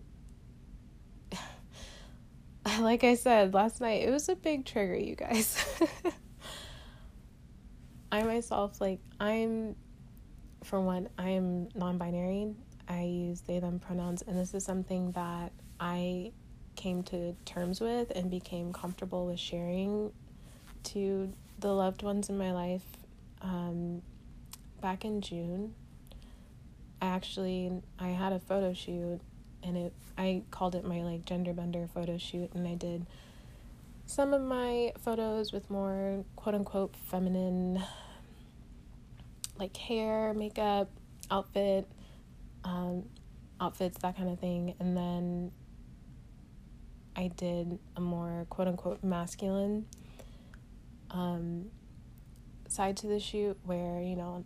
like 2.79 3.03
I 3.03 3.15
said 3.15 3.53
last 3.53 3.82
night, 3.82 4.08
it 4.08 4.12
was 4.12 4.29
a 4.29 4.36
big 4.36 4.65
trigger, 4.65 4.96
you 4.96 5.15
guys. 5.15 5.63
I 8.12 8.24
myself, 8.24 8.79
like, 8.79 9.00
I'm, 9.20 9.75
for 10.63 10.79
one, 10.79 11.10
I 11.17 11.29
am 11.29 11.70
non 11.75 11.98
binary. 11.98 12.55
I 12.88 13.03
use 13.03 13.41
they, 13.41 13.60
them 13.60 13.79
pronouns, 13.79 14.22
and 14.22 14.38
this 14.38 14.53
is 14.53 14.63
something 14.63 15.12
that 15.13 15.51
I 15.79 16.32
came 16.75 17.03
to 17.03 17.34
terms 17.46 17.82
with 17.82 18.12
and 18.12 18.29
became 18.29 18.74
comfortable 18.74 19.25
with 19.25 19.39
sharing 19.39 20.12
to 20.84 21.34
the 21.60 21.74
loved 21.74 22.03
ones 22.03 22.29
in 22.29 22.38
my 22.38 22.51
life 22.51 22.86
um, 23.41 24.01
back 24.82 25.03
in 25.03 25.22
June. 25.22 25.74
I 27.05 27.15
actually 27.15 27.71
I 28.00 28.09
had 28.09 28.33
a 28.33 28.39
photo 28.39 28.74
shoot 28.74 29.19
and 29.62 29.77
it 29.77 29.93
I 30.17 30.43
called 30.50 30.75
it 30.75 30.83
my 30.83 31.01
like 31.01 31.25
gender 31.25 31.53
bender 31.53 31.88
photo 31.93 32.17
shoot 32.17 32.51
and 32.53 32.67
I 32.67 32.75
did 32.75 33.05
some 34.07 34.33
of 34.33 34.41
my 34.41 34.91
photos 35.00 35.51
with 35.51 35.69
more 35.69 36.24
quote 36.35 36.55
unquote 36.55 36.95
feminine 37.09 37.83
like 39.59 39.75
hair, 39.77 40.33
makeup, 40.33 40.89
outfit, 41.31 41.88
um, 42.63 43.03
outfits, 43.59 43.97
that 44.00 44.17
kind 44.17 44.29
of 44.29 44.39
thing. 44.39 44.75
And 44.79 44.97
then 44.97 45.51
I 47.15 47.27
did 47.27 47.79
a 47.95 48.01
more 48.01 48.47
quote 48.50 48.67
unquote 48.67 49.03
masculine 49.03 49.85
um, 51.12 51.67
side 52.67 52.97
to 52.97 53.07
the 53.07 53.19
shoot 53.19 53.57
where, 53.63 54.01
you 54.01 54.15
know, 54.15 54.43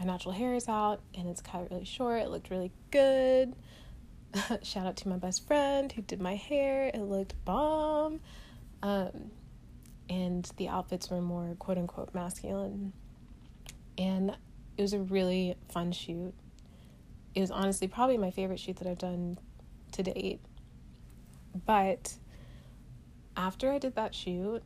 my 0.00 0.06
natural 0.06 0.32
hair 0.32 0.54
is 0.54 0.66
out 0.66 1.02
and 1.14 1.28
it's 1.28 1.42
cut 1.42 1.70
really 1.70 1.84
short. 1.84 2.22
It 2.22 2.30
looked 2.30 2.48
really 2.48 2.72
good. 2.90 3.54
Shout 4.62 4.86
out 4.86 4.96
to 4.96 5.08
my 5.08 5.18
best 5.18 5.46
friend 5.46 5.92
who 5.92 6.00
did 6.00 6.22
my 6.22 6.36
hair. 6.36 6.90
It 6.94 7.02
looked 7.02 7.34
bomb. 7.44 8.20
Um, 8.82 9.30
and 10.08 10.50
the 10.56 10.68
outfits 10.68 11.10
were 11.10 11.20
more 11.20 11.54
quote 11.58 11.76
unquote 11.76 12.14
masculine. 12.14 12.94
And 13.98 14.34
it 14.78 14.82
was 14.82 14.94
a 14.94 15.00
really 15.00 15.56
fun 15.68 15.92
shoot. 15.92 16.32
It 17.34 17.42
was 17.42 17.50
honestly 17.50 17.86
probably 17.86 18.16
my 18.16 18.30
favorite 18.30 18.58
shoot 18.58 18.76
that 18.76 18.88
I've 18.88 18.98
done 18.98 19.38
to 19.92 20.02
date. 20.02 20.40
But 21.66 22.14
after 23.36 23.70
I 23.70 23.78
did 23.78 23.96
that 23.96 24.14
shoot, 24.14 24.62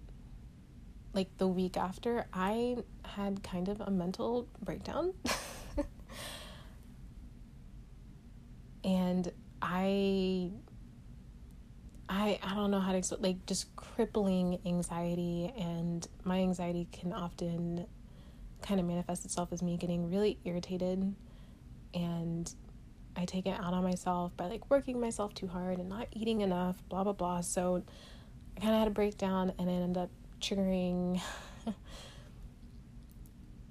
like 1.14 1.36
the 1.38 1.46
week 1.46 1.76
after, 1.76 2.26
I 2.32 2.76
had 3.04 3.42
kind 3.42 3.68
of 3.68 3.80
a 3.80 3.90
mental 3.90 4.48
breakdown. 4.62 5.14
and 8.84 9.32
I 9.62 10.50
I 12.08 12.38
I 12.42 12.54
don't 12.54 12.70
know 12.70 12.80
how 12.80 12.92
to 12.92 12.98
explain 12.98 13.22
like 13.22 13.46
just 13.46 13.74
crippling 13.76 14.58
anxiety 14.66 15.52
and 15.56 16.06
my 16.24 16.38
anxiety 16.40 16.86
can 16.92 17.12
often 17.12 17.86
kind 18.60 18.80
of 18.80 18.86
manifest 18.86 19.24
itself 19.24 19.52
as 19.52 19.62
me 19.62 19.76
getting 19.76 20.10
really 20.10 20.38
irritated 20.44 21.14
and 21.94 22.54
I 23.16 23.24
take 23.24 23.46
it 23.46 23.58
out 23.58 23.72
on 23.72 23.82
myself 23.82 24.36
by 24.36 24.46
like 24.46 24.68
working 24.70 25.00
myself 25.00 25.34
too 25.34 25.46
hard 25.46 25.78
and 25.78 25.88
not 25.88 26.08
eating 26.12 26.40
enough, 26.40 26.76
blah 26.88 27.04
blah 27.04 27.12
blah. 27.12 27.40
So 27.40 27.82
I 28.56 28.60
kind 28.60 28.74
of 28.74 28.78
had 28.80 28.88
a 28.88 28.92
breakdown 28.92 29.52
and 29.58 29.68
it 29.68 29.72
ended 29.72 30.02
up 30.02 30.10
triggering 30.44 31.20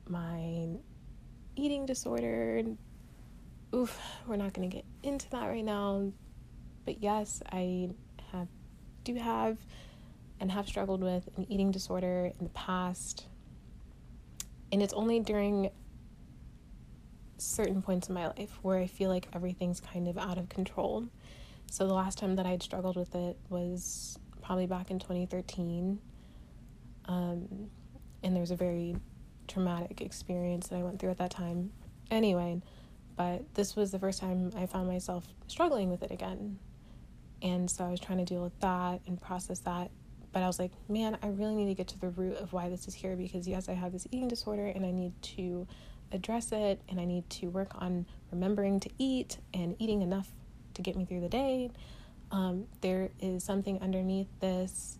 my 0.07 0.67
eating 1.55 1.85
disorder. 1.85 2.63
Oof, 3.75 3.99
we're 4.27 4.35
not 4.35 4.53
going 4.53 4.69
to 4.69 4.75
get 4.75 4.85
into 5.03 5.29
that 5.31 5.47
right 5.47 5.63
now. 5.63 6.11
But 6.85 7.01
yes, 7.01 7.41
I 7.51 7.89
have 8.31 8.47
do 9.03 9.15
have 9.15 9.57
and 10.39 10.51
have 10.51 10.67
struggled 10.67 11.03
with 11.03 11.29
an 11.37 11.45
eating 11.49 11.71
disorder 11.71 12.31
in 12.39 12.43
the 12.43 12.51
past. 12.51 13.27
And 14.71 14.81
it's 14.81 14.93
only 14.93 15.19
during 15.19 15.69
certain 17.37 17.81
points 17.81 18.07
in 18.09 18.15
my 18.15 18.27
life 18.27 18.57
where 18.61 18.79
I 18.79 18.87
feel 18.87 19.09
like 19.09 19.27
everything's 19.33 19.79
kind 19.79 20.07
of 20.07 20.17
out 20.17 20.37
of 20.37 20.49
control. 20.49 21.05
So 21.69 21.87
the 21.87 21.93
last 21.93 22.17
time 22.17 22.35
that 22.35 22.45
I'd 22.45 22.63
struggled 22.63 22.95
with 22.95 23.13
it 23.15 23.37
was 23.49 24.17
probably 24.41 24.65
back 24.65 24.89
in 24.91 24.99
2013. 24.99 25.99
Um, 27.05 27.69
and 28.23 28.35
there's 28.35 28.51
a 28.51 28.55
very 28.55 28.95
traumatic 29.47 30.01
experience 30.01 30.67
that 30.67 30.77
I 30.77 30.83
went 30.83 30.99
through 30.99 31.11
at 31.11 31.17
that 31.17 31.31
time. 31.31 31.71
Anyway, 32.09 32.61
but 33.15 33.53
this 33.53 33.75
was 33.75 33.91
the 33.91 33.99
first 33.99 34.19
time 34.19 34.51
I 34.57 34.65
found 34.65 34.87
myself 34.87 35.25
struggling 35.47 35.89
with 35.89 36.03
it 36.03 36.11
again. 36.11 36.57
And 37.41 37.69
so 37.69 37.83
I 37.83 37.89
was 37.89 37.99
trying 37.99 38.19
to 38.19 38.25
deal 38.25 38.41
with 38.41 38.57
that 38.61 39.01
and 39.05 39.21
process 39.21 39.59
that. 39.59 39.91
But 40.31 40.41
I 40.41 40.47
was 40.47 40.57
like, 40.57 40.71
man, 40.89 41.17
I 41.21 41.27
really 41.27 41.55
need 41.55 41.67
to 41.67 41.75
get 41.75 41.87
to 41.89 41.99
the 41.99 42.09
root 42.09 42.37
of 42.37 42.53
why 42.53 42.69
this 42.69 42.87
is 42.87 42.93
here 42.93 43.15
because, 43.15 43.47
yes, 43.47 43.69
I 43.69 43.73
have 43.73 43.91
this 43.91 44.07
eating 44.11 44.27
disorder 44.27 44.65
and 44.65 44.85
I 44.85 44.91
need 44.91 45.13
to 45.21 45.67
address 46.11 46.51
it 46.51 46.81
and 46.89 46.99
I 46.99 47.05
need 47.05 47.29
to 47.31 47.47
work 47.47 47.71
on 47.75 48.05
remembering 48.31 48.79
to 48.79 48.89
eat 48.97 49.37
and 49.53 49.75
eating 49.77 50.01
enough 50.01 50.29
to 50.73 50.81
get 50.81 50.95
me 50.95 51.05
through 51.05 51.21
the 51.21 51.29
day. 51.29 51.69
Um, 52.31 52.65
there 52.81 53.09
is 53.19 53.43
something 53.43 53.79
underneath 53.81 54.27
this 54.39 54.97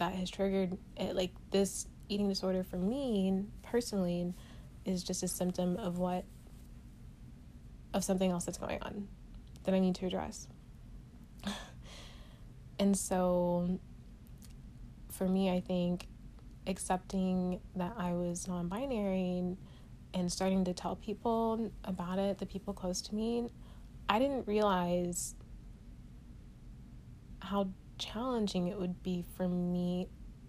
that 0.00 0.14
has 0.14 0.30
triggered 0.30 0.76
it, 0.96 1.14
like 1.14 1.30
this 1.50 1.86
eating 2.08 2.28
disorder 2.28 2.64
for 2.64 2.76
me 2.76 3.44
personally 3.62 4.34
is 4.84 5.04
just 5.04 5.22
a 5.22 5.28
symptom 5.28 5.76
of 5.76 5.98
what 5.98 6.24
of 7.92 8.02
something 8.02 8.30
else 8.30 8.46
that's 8.46 8.58
going 8.58 8.80
on 8.82 9.06
that 9.64 9.74
I 9.74 9.78
need 9.78 9.94
to 9.96 10.06
address. 10.06 10.48
and 12.78 12.96
so 12.96 13.78
for 15.10 15.28
me, 15.28 15.50
I 15.50 15.60
think 15.60 16.06
accepting 16.66 17.60
that 17.76 17.92
I 17.98 18.12
was 18.12 18.48
non 18.48 18.68
binary 18.68 19.56
and 20.14 20.32
starting 20.32 20.64
to 20.64 20.72
tell 20.72 20.96
people 20.96 21.70
about 21.84 22.18
it, 22.18 22.38
the 22.38 22.46
people 22.46 22.72
close 22.72 23.02
to 23.02 23.14
me, 23.14 23.50
I 24.08 24.18
didn't 24.18 24.46
realize 24.46 25.34
how 27.40 27.68
challenging 28.00 28.68
it 28.68 28.78
would 28.78 29.02
be 29.02 29.24
for 29.36 29.46
me 29.46 30.08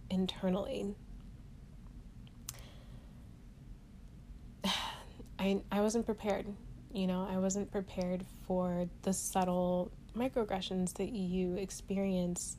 internally. 0.09 0.95
I 5.39 5.61
I 5.71 5.81
wasn't 5.81 6.05
prepared. 6.05 6.47
You 6.91 7.07
know, 7.07 7.27
I 7.29 7.37
wasn't 7.37 7.71
prepared 7.71 8.25
for 8.47 8.89
the 9.03 9.13
subtle 9.13 9.91
microaggressions 10.17 10.93
that 10.95 11.11
you 11.11 11.55
experience 11.55 12.57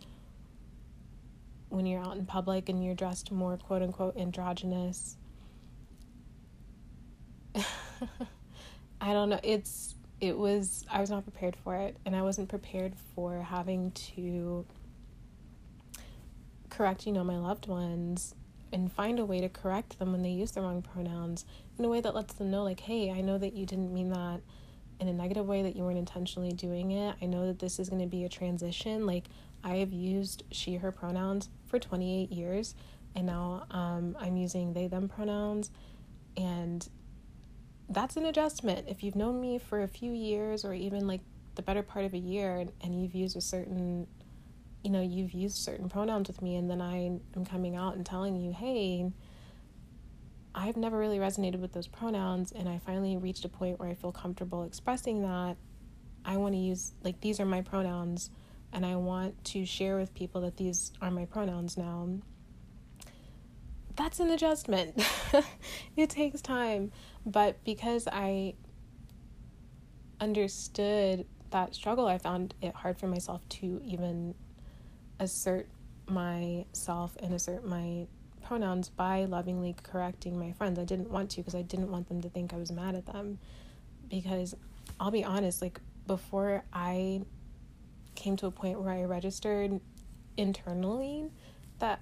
when 1.68 1.86
you're 1.86 2.00
out 2.02 2.16
in 2.16 2.24
public 2.24 2.68
and 2.68 2.84
you're 2.84 2.94
dressed 2.94 3.32
more 3.32 3.56
quote 3.56 3.82
unquote 3.82 4.16
androgynous 4.16 5.16
I 9.00 9.12
don't 9.12 9.28
know. 9.30 9.40
It's 9.42 9.94
it 10.20 10.36
was 10.36 10.84
I 10.90 11.00
was 11.00 11.10
not 11.10 11.24
prepared 11.24 11.56
for 11.56 11.76
it 11.76 11.96
and 12.06 12.14
I 12.14 12.22
wasn't 12.22 12.48
prepared 12.48 12.94
for 13.14 13.42
having 13.42 13.90
to 14.14 14.64
correct, 16.82 17.06
you 17.06 17.12
know, 17.12 17.22
my 17.22 17.38
loved 17.38 17.68
ones 17.68 18.34
and 18.72 18.90
find 18.90 19.20
a 19.20 19.24
way 19.24 19.40
to 19.40 19.48
correct 19.48 20.00
them 20.00 20.10
when 20.10 20.22
they 20.22 20.30
use 20.30 20.50
the 20.50 20.60
wrong 20.60 20.82
pronouns 20.82 21.44
in 21.78 21.84
a 21.84 21.88
way 21.88 22.00
that 22.00 22.12
lets 22.12 22.34
them 22.34 22.50
know 22.50 22.64
like, 22.64 22.80
"Hey, 22.80 23.12
I 23.12 23.20
know 23.20 23.38
that 23.38 23.52
you 23.52 23.64
didn't 23.66 23.94
mean 23.94 24.10
that 24.10 24.40
in 24.98 25.06
a 25.06 25.12
negative 25.12 25.46
way 25.46 25.62
that 25.62 25.76
you 25.76 25.84
weren't 25.84 25.98
intentionally 25.98 26.52
doing 26.52 26.90
it. 26.90 27.14
I 27.22 27.26
know 27.26 27.46
that 27.46 27.60
this 27.60 27.78
is 27.78 27.88
going 27.88 28.02
to 28.02 28.08
be 28.08 28.24
a 28.24 28.28
transition. 28.28 29.06
Like 29.06 29.28
I 29.62 29.76
have 29.76 29.92
used 29.92 30.42
she 30.50 30.74
her 30.74 30.90
pronouns 30.90 31.50
for 31.66 31.78
28 31.78 32.32
years 32.32 32.74
and 33.14 33.26
now 33.26 33.64
um, 33.70 34.16
I'm 34.18 34.36
using 34.36 34.72
they 34.72 34.88
them 34.88 35.08
pronouns 35.08 35.70
and 36.36 36.88
that's 37.90 38.16
an 38.16 38.26
adjustment. 38.26 38.88
If 38.88 39.04
you've 39.04 39.14
known 39.14 39.40
me 39.40 39.58
for 39.58 39.82
a 39.82 39.88
few 39.88 40.10
years 40.10 40.64
or 40.64 40.74
even 40.74 41.06
like 41.06 41.20
the 41.54 41.62
better 41.62 41.84
part 41.84 42.04
of 42.04 42.12
a 42.12 42.18
year 42.18 42.56
and, 42.56 42.72
and 42.80 43.00
you've 43.00 43.14
used 43.14 43.36
a 43.36 43.40
certain 43.40 44.08
you 44.82 44.90
know, 44.90 45.00
you've 45.00 45.32
used 45.32 45.56
certain 45.56 45.88
pronouns 45.88 46.28
with 46.28 46.42
me 46.42 46.56
and 46.56 46.70
then 46.70 46.80
I 46.80 47.20
am 47.36 47.44
coming 47.44 47.76
out 47.76 47.94
and 47.94 48.04
telling 48.04 48.36
you, 48.36 48.52
"Hey, 48.52 49.10
I've 50.54 50.76
never 50.76 50.98
really 50.98 51.18
resonated 51.18 51.60
with 51.60 51.72
those 51.72 51.86
pronouns 51.86 52.52
and 52.52 52.68
I 52.68 52.78
finally 52.78 53.16
reached 53.16 53.44
a 53.44 53.48
point 53.48 53.78
where 53.78 53.88
I 53.88 53.94
feel 53.94 54.12
comfortable 54.12 54.64
expressing 54.64 55.22
that 55.22 55.56
I 56.24 56.36
want 56.36 56.54
to 56.54 56.58
use 56.58 56.92
like 57.02 57.20
these 57.20 57.40
are 57.40 57.46
my 57.46 57.62
pronouns 57.62 58.30
and 58.72 58.84
I 58.84 58.96
want 58.96 59.42
to 59.46 59.64
share 59.64 59.96
with 59.96 60.14
people 60.14 60.40
that 60.42 60.56
these 60.56 60.92
are 61.00 61.10
my 61.10 61.26
pronouns 61.26 61.76
now." 61.76 62.08
That's 63.94 64.20
an 64.20 64.30
adjustment. 64.30 65.00
it 65.96 66.10
takes 66.10 66.40
time. 66.40 66.92
But 67.26 67.62
because 67.64 68.08
I 68.10 68.54
understood 70.20 71.26
that 71.50 71.74
struggle, 71.74 72.06
I 72.06 72.18
found 72.18 72.54
it 72.62 72.74
hard 72.74 72.98
for 72.98 73.06
myself 73.06 73.46
to 73.50 73.80
even 73.84 74.34
assert 75.20 75.68
myself 76.06 77.16
and 77.22 77.34
assert 77.34 77.64
my 77.66 78.06
pronouns 78.42 78.88
by 78.88 79.24
lovingly 79.24 79.74
correcting 79.82 80.38
my 80.38 80.52
friends. 80.52 80.78
I 80.78 80.84
didn't 80.84 81.10
want 81.10 81.30
to 81.30 81.36
because 81.38 81.54
I 81.54 81.62
didn't 81.62 81.90
want 81.90 82.08
them 82.08 82.20
to 82.22 82.28
think 82.28 82.52
I 82.52 82.56
was 82.56 82.72
mad 82.72 82.94
at 82.94 83.06
them. 83.06 83.38
Because 84.08 84.54
I'll 85.00 85.10
be 85.10 85.24
honest, 85.24 85.62
like 85.62 85.80
before 86.06 86.62
I 86.72 87.22
came 88.14 88.36
to 88.36 88.46
a 88.46 88.50
point 88.50 88.80
where 88.80 88.92
I 88.92 89.04
registered 89.04 89.80
internally 90.36 91.30
that 91.78 92.00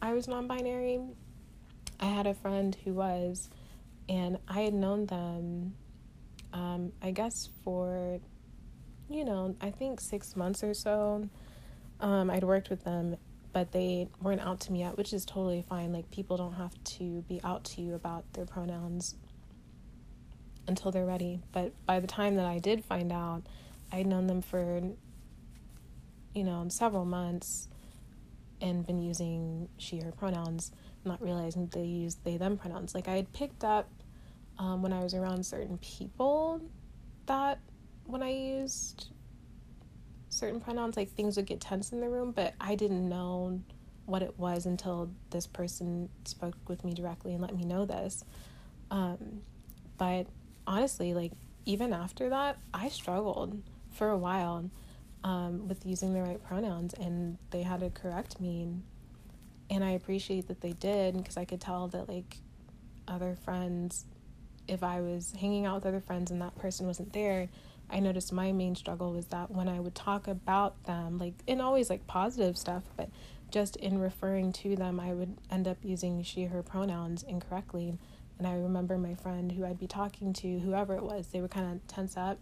I 0.00 0.12
was 0.12 0.28
non 0.28 0.46
binary, 0.46 1.00
I 2.00 2.06
had 2.06 2.26
a 2.26 2.34
friend 2.34 2.76
who 2.84 2.94
was, 2.94 3.50
and 4.08 4.38
I 4.48 4.60
had 4.60 4.74
known 4.74 5.06
them, 5.06 5.74
um, 6.52 6.92
I 7.02 7.10
guess, 7.10 7.48
for, 7.64 8.20
you 9.08 9.24
know, 9.24 9.56
I 9.60 9.70
think 9.70 10.00
six 10.00 10.36
months 10.36 10.62
or 10.62 10.74
so. 10.74 11.28
Um, 12.00 12.30
I'd 12.30 12.44
worked 12.44 12.70
with 12.70 12.84
them, 12.84 13.16
but 13.52 13.72
they 13.72 14.08
weren't 14.22 14.40
out 14.40 14.60
to 14.60 14.72
me 14.72 14.80
yet, 14.80 14.96
which 14.96 15.12
is 15.12 15.24
totally 15.24 15.62
fine. 15.62 15.92
Like, 15.92 16.10
people 16.10 16.36
don't 16.36 16.54
have 16.54 16.72
to 16.84 17.22
be 17.22 17.40
out 17.42 17.64
to 17.64 17.80
you 17.80 17.94
about 17.94 18.32
their 18.34 18.46
pronouns 18.46 19.16
until 20.66 20.90
they're 20.90 21.06
ready. 21.06 21.40
But 21.52 21.72
by 21.86 21.98
the 22.00 22.06
time 22.06 22.36
that 22.36 22.46
I 22.46 22.58
did 22.58 22.84
find 22.84 23.10
out, 23.10 23.42
I'd 23.90 24.06
known 24.06 24.26
them 24.26 24.42
for, 24.42 24.80
you 26.34 26.44
know, 26.44 26.66
several 26.68 27.04
months 27.04 27.68
and 28.60 28.86
been 28.86 29.00
using 29.00 29.68
she, 29.78 30.00
her 30.00 30.12
pronouns, 30.12 30.72
not 31.04 31.22
realizing 31.22 31.68
they 31.68 31.84
used 31.84 32.22
they, 32.24 32.36
them 32.36 32.56
pronouns. 32.56 32.94
Like 32.94 33.08
I 33.08 33.16
had 33.16 33.32
picked 33.32 33.64
up 33.64 33.88
um, 34.58 34.82
when 34.82 34.92
I 34.92 35.02
was 35.02 35.14
around 35.14 35.44
certain 35.44 35.78
people 35.78 36.60
that 37.26 37.60
when 38.04 38.22
I 38.22 38.30
used 38.30 39.08
certain 40.38 40.60
pronouns, 40.60 40.96
like 40.96 41.10
things 41.10 41.36
would 41.36 41.46
get 41.46 41.60
tense 41.60 41.92
in 41.92 42.00
the 42.00 42.08
room, 42.08 42.32
but 42.32 42.54
I 42.60 42.74
didn't 42.74 43.08
know 43.08 43.60
what 44.06 44.22
it 44.22 44.38
was 44.38 44.64
until 44.64 45.10
this 45.30 45.46
person 45.46 46.08
spoke 46.24 46.56
with 46.66 46.84
me 46.84 46.94
directly 46.94 47.32
and 47.32 47.42
let 47.42 47.54
me 47.54 47.64
know 47.64 47.84
this. 47.84 48.24
Um, 48.90 49.42
but 49.98 50.26
honestly, 50.66 51.12
like 51.12 51.32
even 51.66 51.92
after 51.92 52.30
that, 52.30 52.56
I 52.72 52.88
struggled 52.88 53.62
for 53.90 54.08
a 54.08 54.16
while 54.16 54.70
um, 55.24 55.68
with 55.68 55.84
using 55.84 56.14
the 56.14 56.22
right 56.22 56.42
pronouns, 56.42 56.94
and 56.94 57.36
they 57.50 57.62
had 57.62 57.80
to 57.80 57.90
correct 57.90 58.40
me. 58.40 58.68
And 59.70 59.84
I 59.84 59.90
appreciate 59.90 60.48
that 60.48 60.62
they 60.62 60.72
did 60.72 61.16
because 61.16 61.36
I 61.36 61.44
could 61.44 61.60
tell 61.60 61.88
that 61.88 62.08
like 62.08 62.38
other 63.06 63.36
friends, 63.44 64.06
if 64.66 64.82
I 64.82 65.00
was 65.00 65.34
hanging 65.38 65.66
out 65.66 65.76
with 65.76 65.86
other 65.86 66.00
friends 66.00 66.30
and 66.30 66.40
that 66.40 66.56
person 66.56 66.86
wasn't 66.86 67.12
there, 67.12 67.48
I 67.90 68.00
noticed 68.00 68.32
my 68.32 68.52
main 68.52 68.74
struggle 68.74 69.12
was 69.12 69.26
that 69.26 69.50
when 69.50 69.68
I 69.68 69.80
would 69.80 69.94
talk 69.94 70.28
about 70.28 70.84
them, 70.84 71.18
like, 71.18 71.34
and 71.46 71.62
always 71.62 71.88
like 71.88 72.06
positive 72.06 72.58
stuff, 72.58 72.84
but 72.96 73.08
just 73.50 73.76
in 73.76 73.98
referring 73.98 74.52
to 74.52 74.76
them, 74.76 75.00
I 75.00 75.14
would 75.14 75.38
end 75.50 75.66
up 75.66 75.78
using 75.82 76.22
she, 76.22 76.44
her 76.44 76.62
pronouns 76.62 77.22
incorrectly. 77.22 77.96
And 78.38 78.46
I 78.46 78.54
remember 78.54 78.98
my 78.98 79.14
friend 79.14 79.50
who 79.50 79.64
I'd 79.64 79.78
be 79.78 79.86
talking 79.86 80.32
to, 80.34 80.58
whoever 80.60 80.94
it 80.94 81.02
was, 81.02 81.28
they 81.28 81.40
would 81.40 81.50
kind 81.50 81.72
of 81.72 81.86
tense 81.86 82.16
up. 82.16 82.38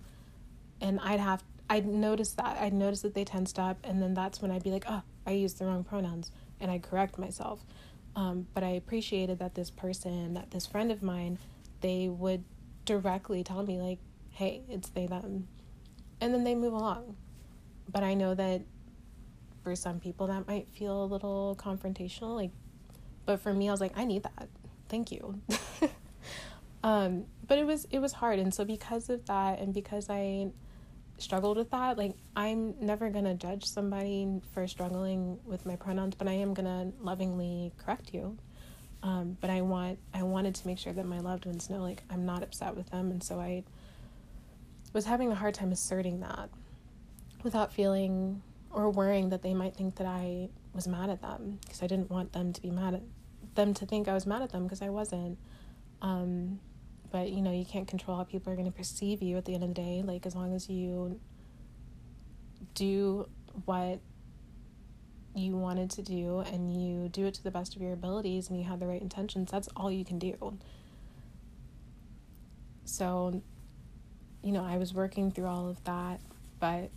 And 0.81 1.01
I'd 1.01 1.21
have, 1.21 1.45
I'd 1.71 1.87
notice 1.87 2.33
that. 2.33 2.59
I'd 2.61 2.75
notice 2.75 3.03
that 3.03 3.15
they 3.15 3.25
tensed 3.25 3.59
up. 3.59 3.79
And 3.85 4.03
then 4.03 4.15
that's 4.15 4.43
when 4.43 4.51
I'd 4.51 4.65
be 4.65 4.71
like, 4.71 4.85
oh, 4.89 5.03
I 5.27 5.31
used 5.31 5.59
the 5.59 5.67
wrong 5.67 5.85
pronouns. 5.85 6.33
And 6.61 6.71
I'd 6.71 6.83
correct 6.83 7.19
myself. 7.19 7.65
Um, 8.17 8.47
but 8.53 8.65
I 8.65 8.71
appreciated 8.71 9.39
that 9.39 9.55
this 9.55 9.71
person, 9.71 10.35
that 10.35 10.51
this 10.51 10.67
friend 10.67 10.91
of 10.91 11.03
mine, 11.03 11.39
they 11.83 12.09
would 12.09 12.45
directly 12.85 13.45
tell 13.45 13.63
me, 13.63 13.79
like, 13.81 13.99
hey, 14.37 14.61
it's 14.69 14.91
they, 14.91 15.07
them. 15.07 15.49
And 16.21 16.35
then 16.35 16.45
they 16.45 16.55
move 16.55 16.75
along. 16.75 17.17
But 17.91 18.03
I 18.03 18.13
know 18.13 18.35
that 18.35 18.63
for 19.65 19.75
some 19.75 19.99
people 19.99 20.27
that 20.27 20.47
might 20.47 20.69
feel 20.69 21.05
a 21.05 21.07
little 21.07 21.57
confrontational. 21.59 22.37
Like, 22.37 22.51
but 23.25 23.41
for 23.41 23.55
me, 23.55 23.69
I 23.69 23.73
was 23.73 23.81
like, 23.81 23.97
I 23.97 24.05
need 24.05 24.25
that. 24.25 24.49
Thank 24.91 25.11
you. 25.11 25.41
um, 26.85 27.25
but 27.47 27.59
it 27.59 27.67
was 27.67 27.87
it 27.91 27.99
was 27.99 28.13
hard, 28.13 28.39
and 28.39 28.53
so 28.53 28.65
because 28.65 29.09
of 29.09 29.25
that, 29.27 29.59
and 29.59 29.73
because 29.73 30.11
I 30.11 30.49
struggled 31.19 31.57
with 31.57 31.71
that, 31.71 31.97
like 31.97 32.15
I'm 32.37 32.75
never 32.81 33.09
gonna 33.09 33.35
judge 33.35 33.65
somebody 33.65 34.41
for 34.53 34.69
struggling 34.69 35.39
with 35.47 35.65
my 35.65 35.77
pronouns, 35.77 36.15
but 36.15 36.29
I 36.29 36.33
am 36.33 36.53
gonna 36.55 36.93
lovingly 37.01 37.73
correct 37.79 38.13
you. 38.13 38.37
Um, 39.03 39.37
but 39.41 39.51
I 39.51 39.63
want 39.63 39.99
I 40.13 40.23
wanted 40.23 40.55
to 40.57 40.67
make 40.67 40.79
sure 40.79 40.93
that 40.93 41.07
my 41.07 41.21
loved 41.21 41.47
ones 41.47 41.71
know 41.71 41.81
like 41.81 42.03
I'm 42.11 42.27
not 42.27 42.43
upset 42.43 42.77
with 42.77 42.91
them, 42.91 43.11
and 43.11 43.23
so 43.23 43.41
I 43.41 43.65
was 44.93 45.05
having 45.07 45.33
a 45.33 45.35
hard 45.35 45.55
time 45.55 45.73
asserting 45.73 46.21
that 46.21 46.51
without 47.43 47.73
feeling 47.73 48.43
or 48.71 48.91
worrying 48.91 49.31
that 49.31 49.43
they 49.43 49.55
might 49.55 49.75
think 49.75 49.97
that 49.97 50.07
I 50.07 50.49
was 50.75 50.87
mad 50.87 51.11
at 51.11 51.23
them 51.23 51.59
because 51.63 51.83
I 51.83 51.87
didn't 51.87 52.11
want 52.11 52.33
them 52.33 52.53
to 52.53 52.61
be 52.61 52.71
mad 52.71 52.95
at 52.95 53.03
them 53.55 53.75
to 53.75 53.87
think 53.87 54.09
I 54.09 54.15
was 54.15 54.27
mad 54.27 54.43
at 54.43 54.51
them 54.53 54.65
because 54.65 54.83
I 54.83 54.91
wasn't. 54.91 55.39
Um, 56.03 56.61
but 57.11 57.31
you 57.31 57.41
know, 57.41 57.53
you 57.53 57.65
can't 57.65 57.89
control 57.89 58.17
how 58.17 58.25
people 58.25 58.53
are 58.53 58.57
going 58.57 58.71
to 58.71 58.77
perceive 58.77 59.23
you 59.23 59.37
at 59.37 59.45
the 59.45 59.55
end 59.55 59.65
of 59.65 59.71
the 59.71 59.75
day. 59.75 60.03
Like 60.05 60.27
as 60.27 60.35
long 60.35 60.55
as 60.55 60.69
you 60.69 61.21
do 62.75 63.29
what 63.65 64.01
you 65.35 65.57
wanted 65.57 65.91
to 65.91 66.03
do 66.03 66.41
and 66.41 66.73
you 66.73 67.09
do 67.09 67.27
it 67.27 67.35
to 67.35 67.43
the 67.43 67.51
best 67.51 67.77
of 67.77 67.83
your 67.83 67.93
abilities 67.93 68.49
and 68.49 68.59
you 68.59 68.65
have 68.65 68.81
the 68.81 68.87
right 68.87 69.01
intentions, 69.01 69.51
that's 69.51 69.69
all 69.77 69.91
you 69.91 70.05
can 70.05 70.19
do. 70.19 70.59
So 72.85 73.43
you 74.47 74.53
know, 74.53 74.65
I 74.65 74.77
was 74.77 74.95
working 74.95 75.33
through 75.33 75.47
all 75.47 75.69
of 75.69 75.83
that, 75.83 76.21
but 76.61 76.93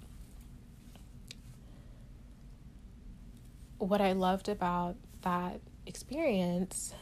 what 3.79 4.01
I 4.01 4.11
loved 4.11 4.49
about 4.49 4.97
that 5.23 5.59
experience, 5.87 6.93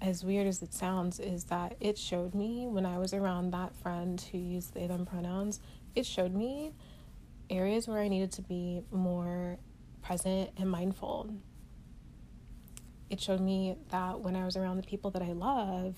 as 0.00 0.24
weird 0.24 0.46
as 0.46 0.62
it 0.62 0.72
sounds, 0.72 1.20
is 1.20 1.44
that 1.44 1.76
it 1.80 1.98
showed 1.98 2.34
me 2.34 2.66
when 2.66 2.86
I 2.86 2.96
was 2.96 3.12
around 3.12 3.50
that 3.50 3.76
friend 3.76 4.18
who 4.32 4.38
used 4.38 4.72
they 4.72 4.86
them 4.86 5.04
pronouns, 5.04 5.60
it 5.94 6.06
showed 6.06 6.32
me 6.32 6.72
areas 7.50 7.86
where 7.86 7.98
I 7.98 8.08
needed 8.08 8.32
to 8.32 8.42
be 8.42 8.80
more 8.90 9.58
present 10.00 10.48
and 10.56 10.70
mindful. 10.70 11.28
It 13.10 13.20
showed 13.20 13.42
me 13.42 13.76
that 13.90 14.20
when 14.20 14.34
I 14.34 14.46
was 14.46 14.56
around 14.56 14.78
the 14.78 14.82
people 14.82 15.10
that 15.10 15.20
I 15.20 15.32
love, 15.32 15.94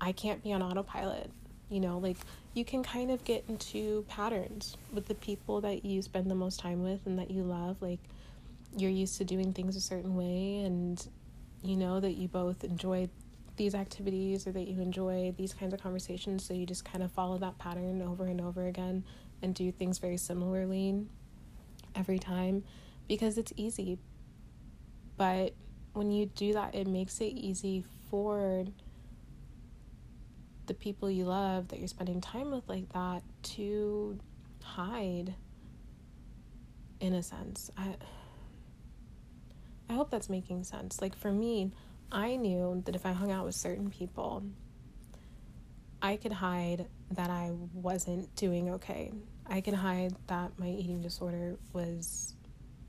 I 0.00 0.10
can't 0.10 0.42
be 0.42 0.52
on 0.52 0.64
autopilot. 0.64 1.30
You 1.70 1.80
know, 1.80 1.98
like 1.98 2.16
you 2.52 2.64
can 2.64 2.82
kind 2.82 3.10
of 3.10 3.24
get 3.24 3.44
into 3.48 4.04
patterns 4.08 4.76
with 4.92 5.06
the 5.06 5.14
people 5.14 5.60
that 5.62 5.84
you 5.84 6.02
spend 6.02 6.30
the 6.30 6.34
most 6.34 6.58
time 6.60 6.82
with 6.82 7.06
and 7.06 7.18
that 7.18 7.30
you 7.30 7.44
love. 7.44 7.80
Like, 7.80 8.00
you're 8.76 8.90
used 8.90 9.16
to 9.18 9.24
doing 9.24 9.52
things 9.52 9.76
a 9.76 9.80
certain 9.80 10.16
way, 10.16 10.64
and 10.64 11.04
you 11.62 11.76
know 11.76 12.00
that 12.00 12.12
you 12.12 12.28
both 12.28 12.64
enjoy 12.64 13.08
these 13.56 13.74
activities 13.74 14.46
or 14.46 14.52
that 14.52 14.68
you 14.68 14.80
enjoy 14.80 15.34
these 15.36 15.52
kinds 15.52 15.74
of 15.74 15.82
conversations. 15.82 16.44
So 16.44 16.54
you 16.54 16.66
just 16.66 16.84
kind 16.84 17.04
of 17.04 17.12
follow 17.12 17.38
that 17.38 17.58
pattern 17.58 18.00
over 18.02 18.26
and 18.26 18.40
over 18.40 18.66
again 18.66 19.04
and 19.42 19.54
do 19.54 19.70
things 19.70 19.98
very 19.98 20.16
similarly 20.16 21.04
every 21.94 22.18
time 22.18 22.64
because 23.08 23.38
it's 23.38 23.52
easy. 23.56 23.98
But 25.16 25.52
when 25.92 26.10
you 26.10 26.26
do 26.26 26.54
that, 26.54 26.74
it 26.74 26.86
makes 26.86 27.20
it 27.20 27.34
easy 27.34 27.84
for 28.08 28.64
the 30.70 30.74
people 30.74 31.10
you 31.10 31.24
love 31.24 31.66
that 31.66 31.80
you're 31.80 31.88
spending 31.88 32.20
time 32.20 32.52
with 32.52 32.68
like 32.68 32.88
that 32.92 33.24
to 33.42 34.16
hide 34.62 35.34
in 37.00 37.12
a 37.12 37.24
sense. 37.24 37.72
I 37.76 37.96
I 39.88 39.94
hope 39.94 40.12
that's 40.12 40.30
making 40.30 40.62
sense. 40.62 41.02
Like 41.02 41.16
for 41.16 41.32
me, 41.32 41.72
I 42.12 42.36
knew 42.36 42.82
that 42.86 42.94
if 42.94 43.04
I 43.04 43.10
hung 43.10 43.32
out 43.32 43.46
with 43.46 43.56
certain 43.56 43.90
people, 43.90 44.44
I 46.00 46.14
could 46.14 46.30
hide 46.30 46.86
that 47.10 47.30
I 47.30 47.50
wasn't 47.74 48.32
doing 48.36 48.70
okay. 48.74 49.10
I 49.48 49.62
could 49.62 49.74
hide 49.74 50.14
that 50.28 50.56
my 50.56 50.68
eating 50.68 51.00
disorder 51.00 51.56
was 51.72 52.36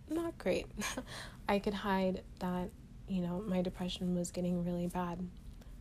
not 0.08 0.38
great. 0.38 0.67
I 1.50 1.58
could 1.58 1.74
hide 1.74 2.22
that, 2.41 2.70
you 3.08 3.24
know, 3.24 3.44
my 3.44 3.63
depression 3.63 4.13
was 4.13 4.30
getting 4.30 4.63
really 4.63 4.86
bad 4.86 5.28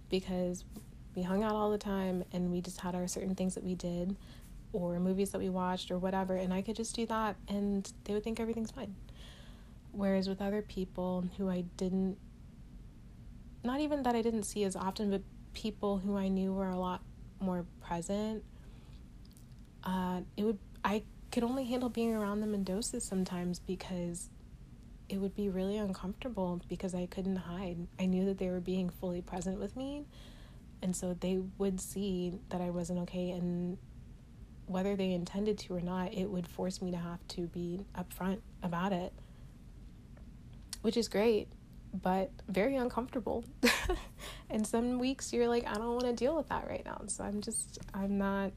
because 0.08 0.64
we 1.14 1.22
hung 1.22 1.42
out 1.42 1.52
all 1.52 1.70
the 1.70 1.78
time 1.78 2.24
and 2.32 2.50
we 2.50 2.60
just 2.60 2.80
had 2.80 2.94
our 2.94 3.08
certain 3.08 3.34
things 3.34 3.54
that 3.54 3.64
we 3.64 3.74
did 3.74 4.16
or 4.72 5.00
movies 5.00 5.30
that 5.30 5.38
we 5.40 5.48
watched 5.48 5.90
or 5.90 5.98
whatever 5.98 6.36
and 6.36 6.54
I 6.54 6.62
could 6.62 6.76
just 6.76 6.94
do 6.94 7.06
that 7.06 7.36
and 7.48 7.90
they 8.04 8.14
would 8.14 8.22
think 8.22 8.40
everything's 8.40 8.70
fine. 8.70 8.94
Whereas 9.92 10.28
with 10.28 10.40
other 10.40 10.62
people 10.62 11.24
who 11.36 11.48
I 11.48 11.62
didn't 11.76 12.16
not 13.64 13.80
even 13.80 14.02
that 14.04 14.14
I 14.14 14.22
didn't 14.22 14.44
see 14.44 14.64
as 14.64 14.76
often, 14.76 15.10
but 15.10 15.22
people 15.52 15.98
who 15.98 16.16
I 16.16 16.28
knew 16.28 16.52
were 16.52 16.70
a 16.70 16.78
lot 16.78 17.02
more 17.40 17.66
present, 17.82 18.42
uh, 19.84 20.20
it 20.36 20.44
would 20.44 20.58
I 20.84 21.02
could 21.30 21.44
only 21.44 21.64
handle 21.64 21.88
being 21.88 22.14
around 22.14 22.40
them 22.40 22.54
in 22.54 22.64
doses 22.64 23.04
sometimes 23.04 23.58
because 23.58 24.30
it 25.08 25.18
would 25.18 25.34
be 25.34 25.48
really 25.48 25.76
uncomfortable 25.76 26.60
because 26.68 26.94
I 26.94 27.06
couldn't 27.06 27.36
hide. 27.36 27.86
I 27.98 28.06
knew 28.06 28.24
that 28.26 28.38
they 28.38 28.48
were 28.48 28.60
being 28.60 28.88
fully 28.88 29.20
present 29.20 29.58
with 29.58 29.76
me, 29.76 30.04
and 30.82 30.94
so 30.94 31.14
they 31.18 31.40
would 31.58 31.80
see 31.80 32.32
that 32.48 32.60
I 32.60 32.70
wasn't 32.70 33.00
okay 33.00 33.30
and 33.30 33.78
whether 34.70 34.94
they 34.94 35.12
intended 35.12 35.58
to 35.58 35.74
or 35.74 35.80
not, 35.80 36.14
it 36.14 36.30
would 36.30 36.46
force 36.46 36.80
me 36.80 36.92
to 36.92 36.96
have 36.96 37.18
to 37.26 37.48
be 37.48 37.84
upfront 37.98 38.38
about 38.62 38.92
it. 38.92 39.12
Which 40.82 40.96
is 40.96 41.08
great, 41.08 41.48
but 41.92 42.30
very 42.48 42.76
uncomfortable. 42.76 43.44
and 44.50 44.64
some 44.64 45.00
weeks 45.00 45.32
you're 45.32 45.48
like, 45.48 45.66
I 45.66 45.74
don't 45.74 45.94
want 45.94 46.04
to 46.04 46.12
deal 46.12 46.36
with 46.36 46.48
that 46.50 46.68
right 46.68 46.84
now. 46.84 47.02
So 47.08 47.24
I'm 47.24 47.40
just 47.40 47.80
I'm 47.92 48.16
not 48.16 48.52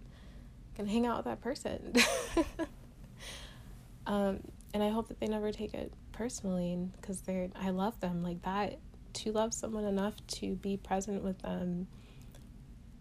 gonna 0.77 0.89
hang 0.89 1.07
out 1.07 1.17
with 1.17 1.25
that 1.25 1.41
person. 1.41 1.93
um, 4.07 4.39
and 4.73 4.83
I 4.83 4.89
hope 4.89 5.07
that 5.07 5.19
they 5.19 5.27
never 5.27 5.51
take 5.51 5.73
it 5.73 5.91
personally 6.11 6.77
because 7.01 7.21
they're 7.21 7.49
I 7.59 7.71
love 7.71 7.99
them 7.99 8.21
like 8.21 8.43
that 8.43 8.77
to 9.13 9.31
love 9.31 9.51
someone 9.53 9.85
enough 9.85 10.15
to 10.27 10.55
be 10.55 10.77
present 10.77 11.23
with 11.23 11.39
them 11.39 11.87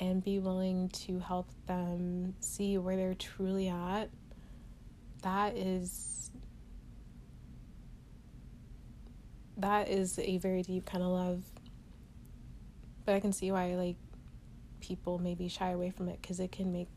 and 0.03 0.23
be 0.23 0.41
willing 0.41 0.89
to 0.89 1.21
help 1.21 1.47
them 1.67 2.35
see 2.41 2.77
where 2.77 2.97
they're 2.97 3.15
truly 3.15 3.69
at, 3.69 4.11
that 5.23 5.57
is 5.57 6.33
that 9.57 9.89
is 9.89 10.19
a 10.19 10.39
very 10.39 10.63
deep 10.63 10.85
kind 10.87 11.05
of 11.05 11.11
love. 11.11 11.45
But 13.05 13.15
I 13.15 13.21
can 13.21 13.33
see 13.33 13.53
why 13.53 13.77
like 13.77 13.95
people 14.81 15.21
maybe 15.21 15.47
shy 15.47 15.71
away 15.71 15.91
from 15.91 16.09
it 16.09 16.21
because 16.21 16.41
it 16.41 16.51
can 16.51 16.73
make 16.73 16.89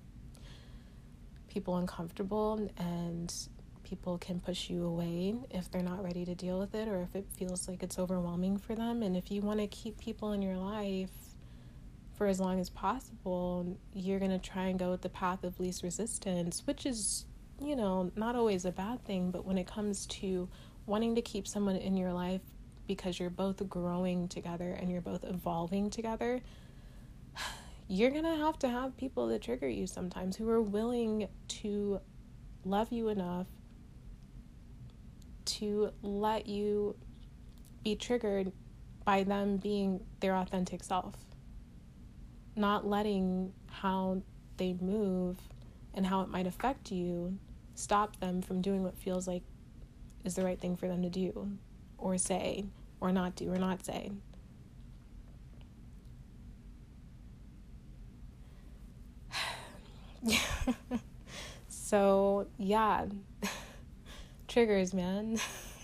people 1.47 1.77
uncomfortable 1.77 2.67
and 2.79 3.31
people 3.83 4.17
can 4.17 4.39
push 4.39 4.67
you 4.67 4.83
away 4.83 5.35
if 5.51 5.69
they're 5.69 5.83
not 5.83 6.03
ready 6.03 6.25
to 6.25 6.33
deal 6.33 6.57
with 6.57 6.73
it 6.73 6.87
or 6.87 7.03
if 7.03 7.15
it 7.15 7.27
feels 7.37 7.67
like 7.67 7.83
it's 7.83 7.99
overwhelming 7.99 8.57
for 8.57 8.73
them. 8.73 9.03
And 9.03 9.15
if 9.15 9.29
you 9.29 9.41
want 9.41 9.59
to 9.59 9.67
keep 9.67 9.99
people 9.99 10.31
in 10.31 10.41
your 10.41 10.57
life 10.57 11.24
for 12.17 12.27
as 12.27 12.39
long 12.39 12.59
as 12.59 12.69
possible, 12.69 13.77
you're 13.93 14.19
going 14.19 14.31
to 14.31 14.39
try 14.39 14.65
and 14.65 14.79
go 14.79 14.91
with 14.91 15.01
the 15.01 15.09
path 15.09 15.43
of 15.43 15.59
least 15.59 15.83
resistance, 15.83 16.65
which 16.65 16.85
is, 16.85 17.25
you 17.61 17.75
know, 17.75 18.11
not 18.15 18.35
always 18.35 18.65
a 18.65 18.71
bad 18.71 19.03
thing. 19.05 19.31
But 19.31 19.45
when 19.45 19.57
it 19.57 19.67
comes 19.67 20.05
to 20.07 20.47
wanting 20.85 21.15
to 21.15 21.21
keep 21.21 21.47
someone 21.47 21.75
in 21.75 21.97
your 21.97 22.13
life 22.13 22.41
because 22.87 23.19
you're 23.19 23.29
both 23.29 23.67
growing 23.67 24.27
together 24.27 24.71
and 24.79 24.89
you're 24.89 25.01
both 25.01 25.23
evolving 25.23 25.89
together, 25.89 26.41
you're 27.87 28.11
going 28.11 28.23
to 28.23 28.35
have 28.37 28.57
to 28.59 28.69
have 28.69 28.95
people 28.95 29.27
that 29.27 29.41
trigger 29.41 29.67
you 29.67 29.85
sometimes 29.85 30.37
who 30.37 30.49
are 30.49 30.61
willing 30.61 31.27
to 31.47 31.99
love 32.63 32.91
you 32.91 33.09
enough 33.09 33.47
to 35.45 35.91
let 36.01 36.47
you 36.47 36.95
be 37.83 37.95
triggered 37.95 38.51
by 39.03 39.23
them 39.23 39.57
being 39.57 39.99
their 40.19 40.35
authentic 40.35 40.83
self. 40.83 41.13
Not 42.55 42.87
letting 42.87 43.53
how 43.67 44.21
they 44.57 44.73
move 44.79 45.37
and 45.93 46.05
how 46.05 46.21
it 46.21 46.29
might 46.29 46.47
affect 46.47 46.91
you 46.91 47.37
stop 47.75 48.19
them 48.19 48.41
from 48.41 48.61
doing 48.61 48.83
what 48.83 48.97
feels 48.97 49.27
like 49.27 49.43
is 50.23 50.35
the 50.35 50.43
right 50.43 50.59
thing 50.59 50.75
for 50.75 50.87
them 50.87 51.03
to 51.03 51.09
do 51.09 51.57
or 51.97 52.17
say 52.17 52.65
or 52.99 53.11
not 53.11 53.35
do 53.35 53.51
or 53.51 53.57
not 53.59 53.85
say. 53.85 54.11
so, 61.67 62.47
yeah. 62.57 63.05
Triggers, 64.47 64.93
man. 64.93 65.37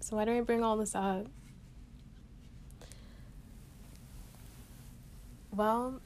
so, 0.00 0.16
why 0.16 0.24
do 0.24 0.36
I 0.36 0.40
bring 0.40 0.64
all 0.64 0.76
this 0.76 0.94
up? 0.94 1.26
Well, 5.54 6.00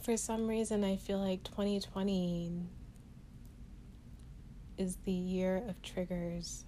for 0.00 0.16
some 0.16 0.46
reason, 0.48 0.82
I 0.82 0.96
feel 0.96 1.18
like 1.18 1.42
2020 1.44 2.62
is 4.78 4.96
the 5.04 5.12
year 5.12 5.62
of 5.68 5.82
triggers. 5.82 6.64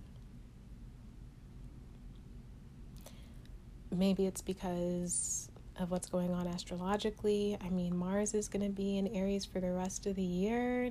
Maybe 3.90 4.26
it's 4.26 4.42
because 4.42 5.48
of 5.78 5.90
what's 5.90 6.11
going 6.11 6.35
on 6.35 6.46
astrologically. 6.46 7.56
I 7.64 7.70
mean, 7.70 7.96
Mars 7.96 8.35
is 8.35 8.48
going 8.48 8.66
to 8.66 8.70
be 8.70 8.98
in 8.98 9.06
Aries 9.06 9.46
for 9.46 9.58
the 9.58 9.72
rest 9.72 10.04
of 10.04 10.16
the 10.16 10.22
year. 10.22 10.90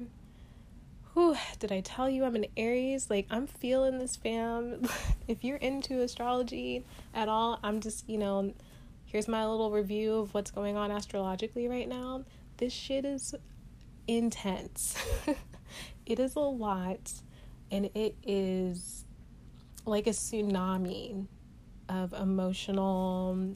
Whew, 1.13 1.37
did 1.59 1.71
I 1.71 1.81
tell 1.81 2.09
you 2.09 2.23
I'm 2.25 2.35
an 2.35 2.47
Aries? 2.57 3.07
Like, 3.07 3.27
I'm 3.29 3.45
feeling 3.45 3.99
this, 3.99 4.15
fam. 4.15 4.81
if 5.27 5.43
you're 5.43 5.57
into 5.57 6.01
astrology 6.01 6.85
at 7.13 7.29
all, 7.29 7.59
I'm 7.61 7.81
just, 7.81 8.09
you 8.09 8.17
know, 8.17 8.55
here's 9.11 9.27
my 9.27 9.45
little 9.45 9.71
review 9.71 10.15
of 10.15 10.33
what's 10.33 10.51
going 10.51 10.77
on 10.77 10.91
astrologically 10.91 11.67
right 11.67 11.87
now. 11.87 12.23
This 12.57 12.73
shit 12.73 13.05
is 13.05 13.35
intense. 14.07 14.95
it 16.05 16.19
is 16.19 16.35
a 16.35 16.39
lot, 16.39 17.11
and 17.71 17.89
it 17.95 18.15
is 18.23 19.05
like 19.85 20.07
a 20.07 20.11
tsunami 20.11 21.27
of 21.89 22.13
emotional 22.13 23.55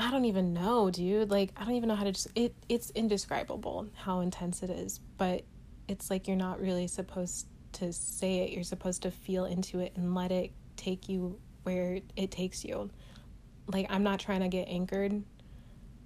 I 0.00 0.12
don't 0.12 0.26
even 0.26 0.52
know, 0.52 0.90
dude. 0.90 1.30
Like 1.30 1.50
I 1.56 1.64
don't 1.64 1.74
even 1.74 1.88
know 1.88 1.96
how 1.96 2.04
to 2.04 2.12
just 2.12 2.28
it 2.36 2.54
it's 2.68 2.90
indescribable 2.90 3.88
how 3.94 4.20
intense 4.20 4.62
it 4.62 4.70
is, 4.70 5.00
but 5.16 5.42
it's 5.88 6.08
like 6.08 6.28
you're 6.28 6.36
not 6.36 6.60
really 6.60 6.86
supposed 6.86 7.48
to 7.72 7.92
say 7.92 8.38
it. 8.40 8.50
You're 8.50 8.62
supposed 8.62 9.02
to 9.02 9.10
feel 9.10 9.44
into 9.44 9.80
it 9.80 9.92
and 9.96 10.14
let 10.14 10.30
it 10.30 10.52
take 10.76 11.08
you 11.08 11.40
where 11.64 12.00
it 12.16 12.30
takes 12.30 12.64
you. 12.64 12.90
Like 13.68 13.86
I'm 13.90 14.02
not 14.02 14.18
trying 14.18 14.40
to 14.40 14.48
get 14.48 14.68
anchored 14.68 15.22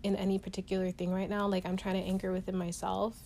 in 0.02 0.16
any 0.16 0.38
particular 0.38 0.90
thing 0.90 1.12
right 1.12 1.30
now. 1.30 1.46
Like 1.46 1.64
I'm 1.64 1.76
trying 1.76 2.02
to 2.02 2.08
anchor 2.08 2.32
within 2.32 2.56
myself, 2.56 3.16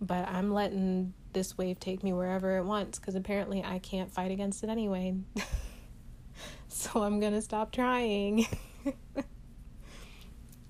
but 0.00 0.28
I'm 0.28 0.52
letting 0.52 1.14
this 1.32 1.56
wave 1.56 1.78
take 1.78 2.02
me 2.02 2.12
wherever 2.12 2.56
it 2.58 2.64
wants 2.64 2.98
cuz 2.98 3.14
apparently 3.14 3.62
I 3.62 3.78
can't 3.78 4.10
fight 4.10 4.30
against 4.30 4.64
it 4.64 4.70
anyway. 4.70 5.14
so 6.68 7.02
I'm 7.02 7.20
going 7.20 7.32
to 7.32 7.42
stop 7.42 7.72
trying. 7.72 8.46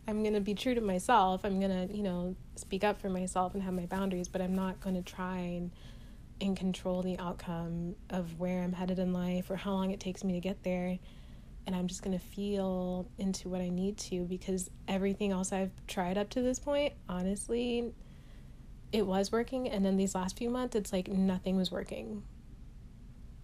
I'm 0.08 0.22
going 0.22 0.34
to 0.34 0.40
be 0.40 0.54
true 0.54 0.74
to 0.74 0.80
myself. 0.80 1.44
I'm 1.44 1.60
going 1.60 1.88
to, 1.88 1.94
you 1.94 2.02
know, 2.02 2.34
speak 2.56 2.82
up 2.82 2.98
for 3.00 3.10
myself 3.10 3.54
and 3.54 3.62
have 3.62 3.74
my 3.74 3.84
boundaries, 3.86 4.28
but 4.28 4.40
I'm 4.40 4.54
not 4.54 4.80
going 4.80 4.94
to 4.94 5.02
try 5.02 5.36
and, 5.38 5.70
and 6.40 6.56
control 6.56 7.02
the 7.02 7.18
outcome 7.18 7.94
of 8.08 8.38
where 8.38 8.62
I'm 8.62 8.72
headed 8.72 8.98
in 8.98 9.12
life 9.12 9.50
or 9.50 9.56
how 9.56 9.72
long 9.72 9.90
it 9.90 10.00
takes 10.00 10.24
me 10.24 10.32
to 10.32 10.40
get 10.40 10.62
there. 10.62 10.98
And 11.68 11.76
I'm 11.76 11.86
just 11.86 12.00
going 12.00 12.18
to 12.18 12.24
feel 12.24 13.06
into 13.18 13.50
what 13.50 13.60
I 13.60 13.68
need 13.68 13.98
to 13.98 14.24
because 14.24 14.70
everything 14.88 15.32
else 15.32 15.52
I've 15.52 15.70
tried 15.86 16.16
up 16.16 16.30
to 16.30 16.40
this 16.40 16.58
point, 16.58 16.94
honestly, 17.10 17.92
it 18.90 19.06
was 19.06 19.30
working. 19.30 19.68
And 19.68 19.84
then 19.84 19.98
these 19.98 20.14
last 20.14 20.38
few 20.38 20.48
months, 20.48 20.74
it's 20.74 20.94
like 20.94 21.08
nothing 21.08 21.58
was 21.58 21.70
working. 21.70 22.22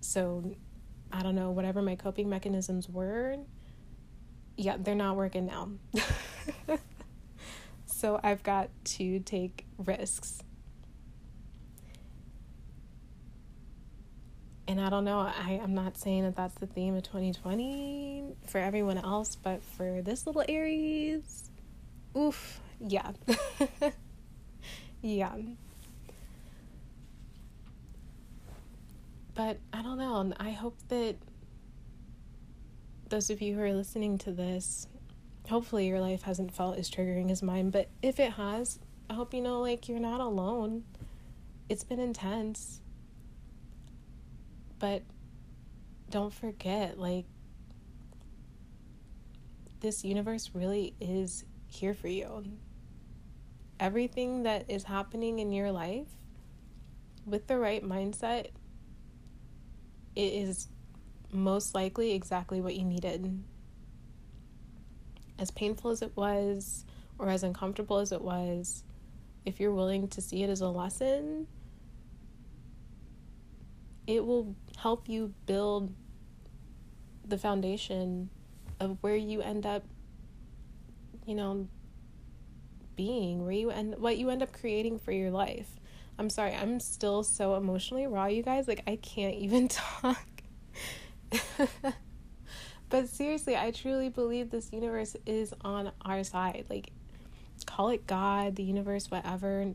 So 0.01 0.57
I 1.13 1.23
don't 1.23 1.35
know, 1.35 1.51
whatever 1.51 1.83
my 1.83 1.97
coping 1.97 2.31
mechanisms 2.31 2.89
were, 2.89 3.37
yeah, 4.57 4.79
they're 4.79 4.95
not 4.95 5.17
working 5.17 5.45
now. 5.45 5.73
so 7.85 8.19
I've 8.25 8.43
got 8.43 8.71
to 8.85 9.21
take 9.21 9.67
risks. 9.77 10.39
And 14.67 14.81
I 14.81 14.89
don't 14.89 15.05
know, 15.05 15.19
I, 15.19 15.61
I'm 15.63 15.75
not 15.75 15.99
saying 15.99 16.23
that 16.23 16.37
that's 16.37 16.55
the 16.55 16.67
theme 16.67 16.95
of 16.95 17.03
2020 17.03 18.25
for 18.47 18.59
everyone 18.59 18.97
else, 18.97 19.37
but 19.37 19.63
for 19.63 20.01
this 20.01 20.27
little 20.27 20.45
Aries, 20.49 21.51
oof, 22.17 22.61
yeah. 22.81 23.13
yeah. 25.03 25.35
But 29.35 29.59
I 29.73 29.83
don't 29.83 29.99
know, 29.99 30.33
I 30.39 30.53
hope 30.53 30.77
that 30.89 31.17
those 33.11 33.29
of 33.29 33.43
you 33.43 33.55
who 33.55 33.61
are 33.61 33.73
listening 33.73 34.17
to 34.19 34.33
this, 34.33 34.89
hopefully 35.49 35.87
your 35.87 36.01
life 36.01 36.23
hasn't 36.23 36.55
felt 36.55 36.79
as 36.79 36.91
triggering 36.91 37.31
as 37.31 37.43
mine, 37.43 37.69
but 37.69 37.89
if 38.01 38.19
it 38.19 38.33
has, 38.33 38.79
I 39.11 39.15
hope 39.15 39.35
you 39.35 39.43
know 39.43 39.61
like 39.61 39.89
you're 39.89 40.01
not 40.01 40.21
alone. 40.21 40.85
It's 41.69 41.85
been 41.85 42.01
intense. 42.01 42.81
But 44.85 45.03
don't 46.11 46.31
forget 46.31 46.99
like 46.99 47.25
this 49.81 50.05
universe 50.05 50.51
really 50.53 50.95
is 51.01 51.47
here 51.69 51.95
for 51.95 52.09
you. 52.09 52.45
Everything 53.81 54.43
that 54.43 54.71
is 54.71 54.85
happening 54.85 55.39
in 55.39 55.53
your 55.53 55.73
life 55.73 56.11
with 57.25 57.47
the 57.47 57.57
right 57.57 57.83
mindset 57.83 58.49
it 60.15 60.33
is 60.35 60.69
most 61.33 61.75
likely 61.75 62.13
exactly 62.13 62.61
what 62.61 62.75
you 62.75 62.85
needed. 62.85 63.43
As 65.39 65.51
painful 65.51 65.93
as 65.93 66.03
it 66.03 66.15
was, 66.15 66.85
or 67.19 67.31
as 67.31 67.43
uncomfortable 67.43 68.01
as 68.01 68.13
it 68.13 68.21
was, 68.21 68.85
if 69.47 69.61
you're 69.61 69.73
willing 69.73 70.09
to 70.09 70.21
see 70.21 70.43
it 70.43 70.51
as 70.51 70.61
a 70.61 70.69
lesson, 70.69 71.47
it 74.07 74.25
will 74.25 74.55
help 74.77 75.09
you 75.09 75.33
build 75.47 75.93
the 77.27 77.39
foundation 77.39 78.31
of 78.81 78.99
where 79.01 79.17
you 79.17 79.41
end 79.41 79.67
up, 79.67 79.85
you 81.27 81.35
know, 81.35 81.69
being, 82.97 83.43
where 83.43 83.53
you 83.53 83.71
end, 83.71 83.97
what 83.99 84.17
you 84.17 84.31
end 84.31 84.43
up 84.43 84.53
creating 84.53 84.99
for 84.99 85.13
your 85.13 85.31
life. 85.31 85.69
I'm 86.19 86.31
sorry, 86.31 86.55
I'm 86.55 86.79
still 86.79 87.23
so 87.23 87.57
emotionally 87.57 88.07
raw, 88.07 88.27
you 88.27 88.43
guys. 88.43 88.69
Like, 88.69 88.83
I 88.87 88.97
can't 88.97 89.35
even 89.35 89.69
talk. 89.69 90.27
but 92.89 93.09
seriously, 93.09 93.57
I 93.57 93.73
truly 93.73 94.09
believe 94.09 94.51
this 94.51 94.73
universe 94.73 95.17
is 95.27 95.53
on 95.63 95.91
our 96.03 96.23
side. 96.23 96.67
Like, 96.71 96.91
call 97.67 97.89
it 97.89 98.07
God, 98.07 98.57
the 98.57 98.63
universe, 98.63 99.11
whatever. 99.11 99.75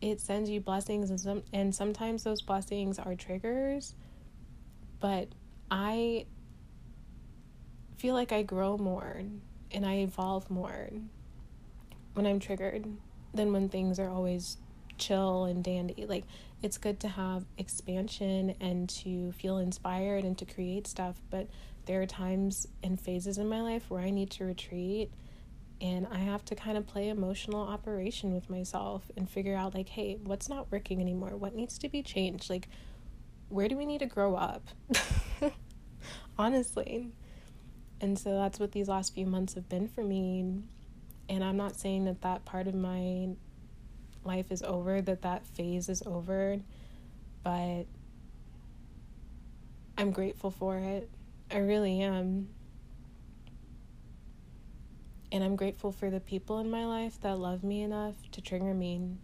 It 0.00 0.20
sends 0.20 0.48
you 0.48 0.60
blessings, 0.60 1.10
and 1.10 1.20
some, 1.20 1.42
and 1.52 1.74
sometimes 1.74 2.22
those 2.24 2.42
blessings 2.42 2.98
are 2.98 3.14
triggers. 3.14 3.94
But 4.98 5.28
I 5.70 6.26
feel 7.98 8.14
like 8.14 8.32
I 8.32 8.42
grow 8.42 8.78
more 8.78 9.22
and 9.72 9.86
I 9.86 9.98
evolve 9.98 10.50
more 10.50 10.88
when 12.14 12.26
I'm 12.26 12.38
triggered 12.38 12.86
than 13.34 13.52
when 13.52 13.68
things 13.68 13.98
are 13.98 14.08
always 14.08 14.56
chill 14.98 15.44
and 15.44 15.62
dandy. 15.62 16.06
Like, 16.06 16.24
it's 16.62 16.78
good 16.78 17.00
to 17.00 17.08
have 17.08 17.44
expansion 17.56 18.54
and 18.60 18.88
to 18.90 19.32
feel 19.32 19.58
inspired 19.58 20.24
and 20.24 20.36
to 20.38 20.44
create 20.44 20.86
stuff, 20.86 21.20
but 21.30 21.48
there 21.86 22.02
are 22.02 22.06
times 22.06 22.66
and 22.82 23.00
phases 23.00 23.38
in 23.38 23.48
my 23.48 23.62
life 23.62 23.84
where 23.88 24.02
I 24.02 24.10
need 24.10 24.30
to 24.32 24.44
retreat 24.44 25.10
and 25.80 26.06
I 26.10 26.18
have 26.18 26.44
to 26.46 26.54
kind 26.54 26.76
of 26.76 26.86
play 26.86 27.08
emotional 27.08 27.60
operation 27.60 28.34
with 28.34 28.50
myself 28.50 29.10
and 29.16 29.28
figure 29.28 29.56
out, 29.56 29.74
like, 29.74 29.88
hey, 29.88 30.18
what's 30.22 30.48
not 30.48 30.70
working 30.70 31.00
anymore? 31.00 31.36
What 31.36 31.54
needs 31.54 31.78
to 31.78 31.88
be 31.88 32.02
changed? 32.02 32.50
Like, 32.50 32.68
where 33.48 33.68
do 33.68 33.76
we 33.76 33.86
need 33.86 33.98
to 33.98 34.06
grow 34.06 34.36
up? 34.36 34.68
Honestly. 36.38 37.12
And 38.00 38.18
so 38.18 38.34
that's 38.36 38.58
what 38.58 38.72
these 38.72 38.88
last 38.88 39.14
few 39.14 39.26
months 39.26 39.54
have 39.54 39.68
been 39.68 39.88
for 39.88 40.02
me. 40.04 40.62
And 41.28 41.44
I'm 41.44 41.56
not 41.56 41.76
saying 41.76 42.04
that 42.04 42.22
that 42.22 42.44
part 42.44 42.66
of 42.66 42.74
my 42.74 43.28
life 44.24 44.50
is 44.50 44.62
over, 44.62 45.00
that 45.00 45.22
that 45.22 45.46
phase 45.46 45.88
is 45.88 46.02
over, 46.04 46.58
but 47.42 47.84
I'm 49.96 50.10
grateful 50.10 50.50
for 50.50 50.76
it. 50.78 51.08
I 51.50 51.58
really 51.58 52.00
am. 52.00 52.48
And 55.32 55.44
I'm 55.44 55.56
grateful 55.56 55.92
for 55.92 56.10
the 56.10 56.20
people 56.20 56.58
in 56.58 56.70
my 56.70 56.84
life 56.86 57.20
that 57.20 57.38
love 57.38 57.62
me 57.62 57.82
enough 57.82 58.14
to 58.32 58.40
trigger 58.40 58.74
me. 58.74 59.16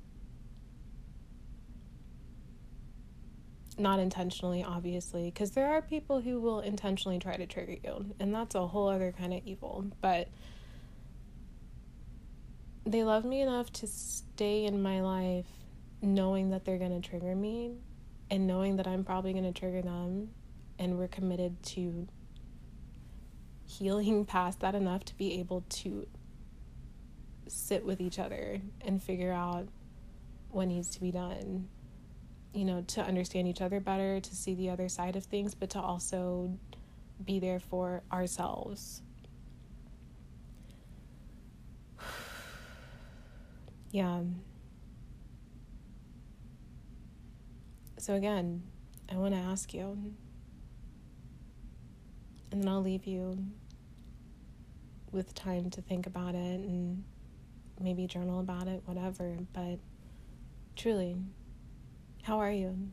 Not 3.79 3.99
intentionally, 3.99 4.65
obviously, 4.65 5.31
because 5.31 5.51
there 5.51 5.67
are 5.67 5.83
people 5.83 6.21
who 6.21 6.41
will 6.41 6.61
intentionally 6.61 7.19
try 7.19 7.37
to 7.37 7.47
trigger 7.47 7.77
you, 7.85 8.15
and 8.21 8.35
that's 8.35 8.55
a 8.55 8.67
whole 8.67 8.89
other 8.89 9.13
kind 9.13 9.35
of 9.35 9.43
evil. 9.45 9.85
But 10.01 10.29
they 12.87 13.03
love 13.03 13.25
me 13.25 13.41
enough 13.43 13.73
to 13.73 13.87
stay 13.87 14.65
in 14.65 14.81
my 14.81 15.01
life 15.03 15.47
knowing 16.01 16.51
that 16.51 16.65
they're 16.65 16.79
going 16.79 17.01
to 17.01 17.07
trigger 17.07 17.35
me 17.35 17.75
and 18.31 18.47
knowing 18.47 18.77
that 18.77 18.87
I'm 18.87 19.05
probably 19.05 19.33
going 19.33 19.45
to 19.45 19.59
trigger 19.59 19.83
them 19.83 20.31
and 20.79 20.97
we're 20.97 21.09
committed 21.09 21.63
to 21.65 22.07
healing 23.67 24.25
past 24.25 24.61
that 24.61 24.75
enough 24.75 25.05
to 25.05 25.17
be 25.17 25.39
able 25.41 25.65
to 25.69 26.07
sit 27.49 27.85
with 27.85 28.01
each 28.01 28.19
other 28.19 28.61
and 28.81 29.03
figure 29.03 29.33
out 29.33 29.69
what 30.51 30.69
needs 30.69 30.91
to 30.91 31.01
be 31.01 31.11
done. 31.11 31.69
You 32.53 32.65
know, 32.65 32.83
to 32.89 33.03
understand 33.03 33.49
each 33.49 33.61
other 33.61 33.81
better, 33.81 34.21
to 34.21 34.35
see 34.35 34.55
the 34.55 34.71
other 34.71 34.89
side 34.89 35.17
of 35.17 35.25
things, 35.25 35.55
but 35.55 35.71
to 35.71 35.81
also 35.81 36.59
be 37.23 37.39
there 37.39 37.61
for 37.61 38.03
ourselves. 38.11 39.03
yeah. 43.91 44.21
So, 47.99 48.15
again, 48.15 48.63
I 49.13 49.17
want 49.17 49.35
to 49.35 49.41
ask 49.41 49.75
you 49.75 50.15
and 52.57 52.65
then 52.65 52.73
I'll 52.73 52.81
leave 52.81 53.07
you 53.07 53.37
with 55.13 55.35
time 55.35 55.69
to 55.69 55.83
think 55.83 56.07
about 56.07 56.35
it 56.35 56.61
and 56.61 57.05
maybe 57.79 58.07
journal 58.07 58.41
about 58.41 58.67
it, 58.67 58.81
whatever. 58.87 59.37
But 59.53 59.79
truly, 60.75 61.19
how 62.23 62.39
are 62.39 62.51
you? 62.51 62.93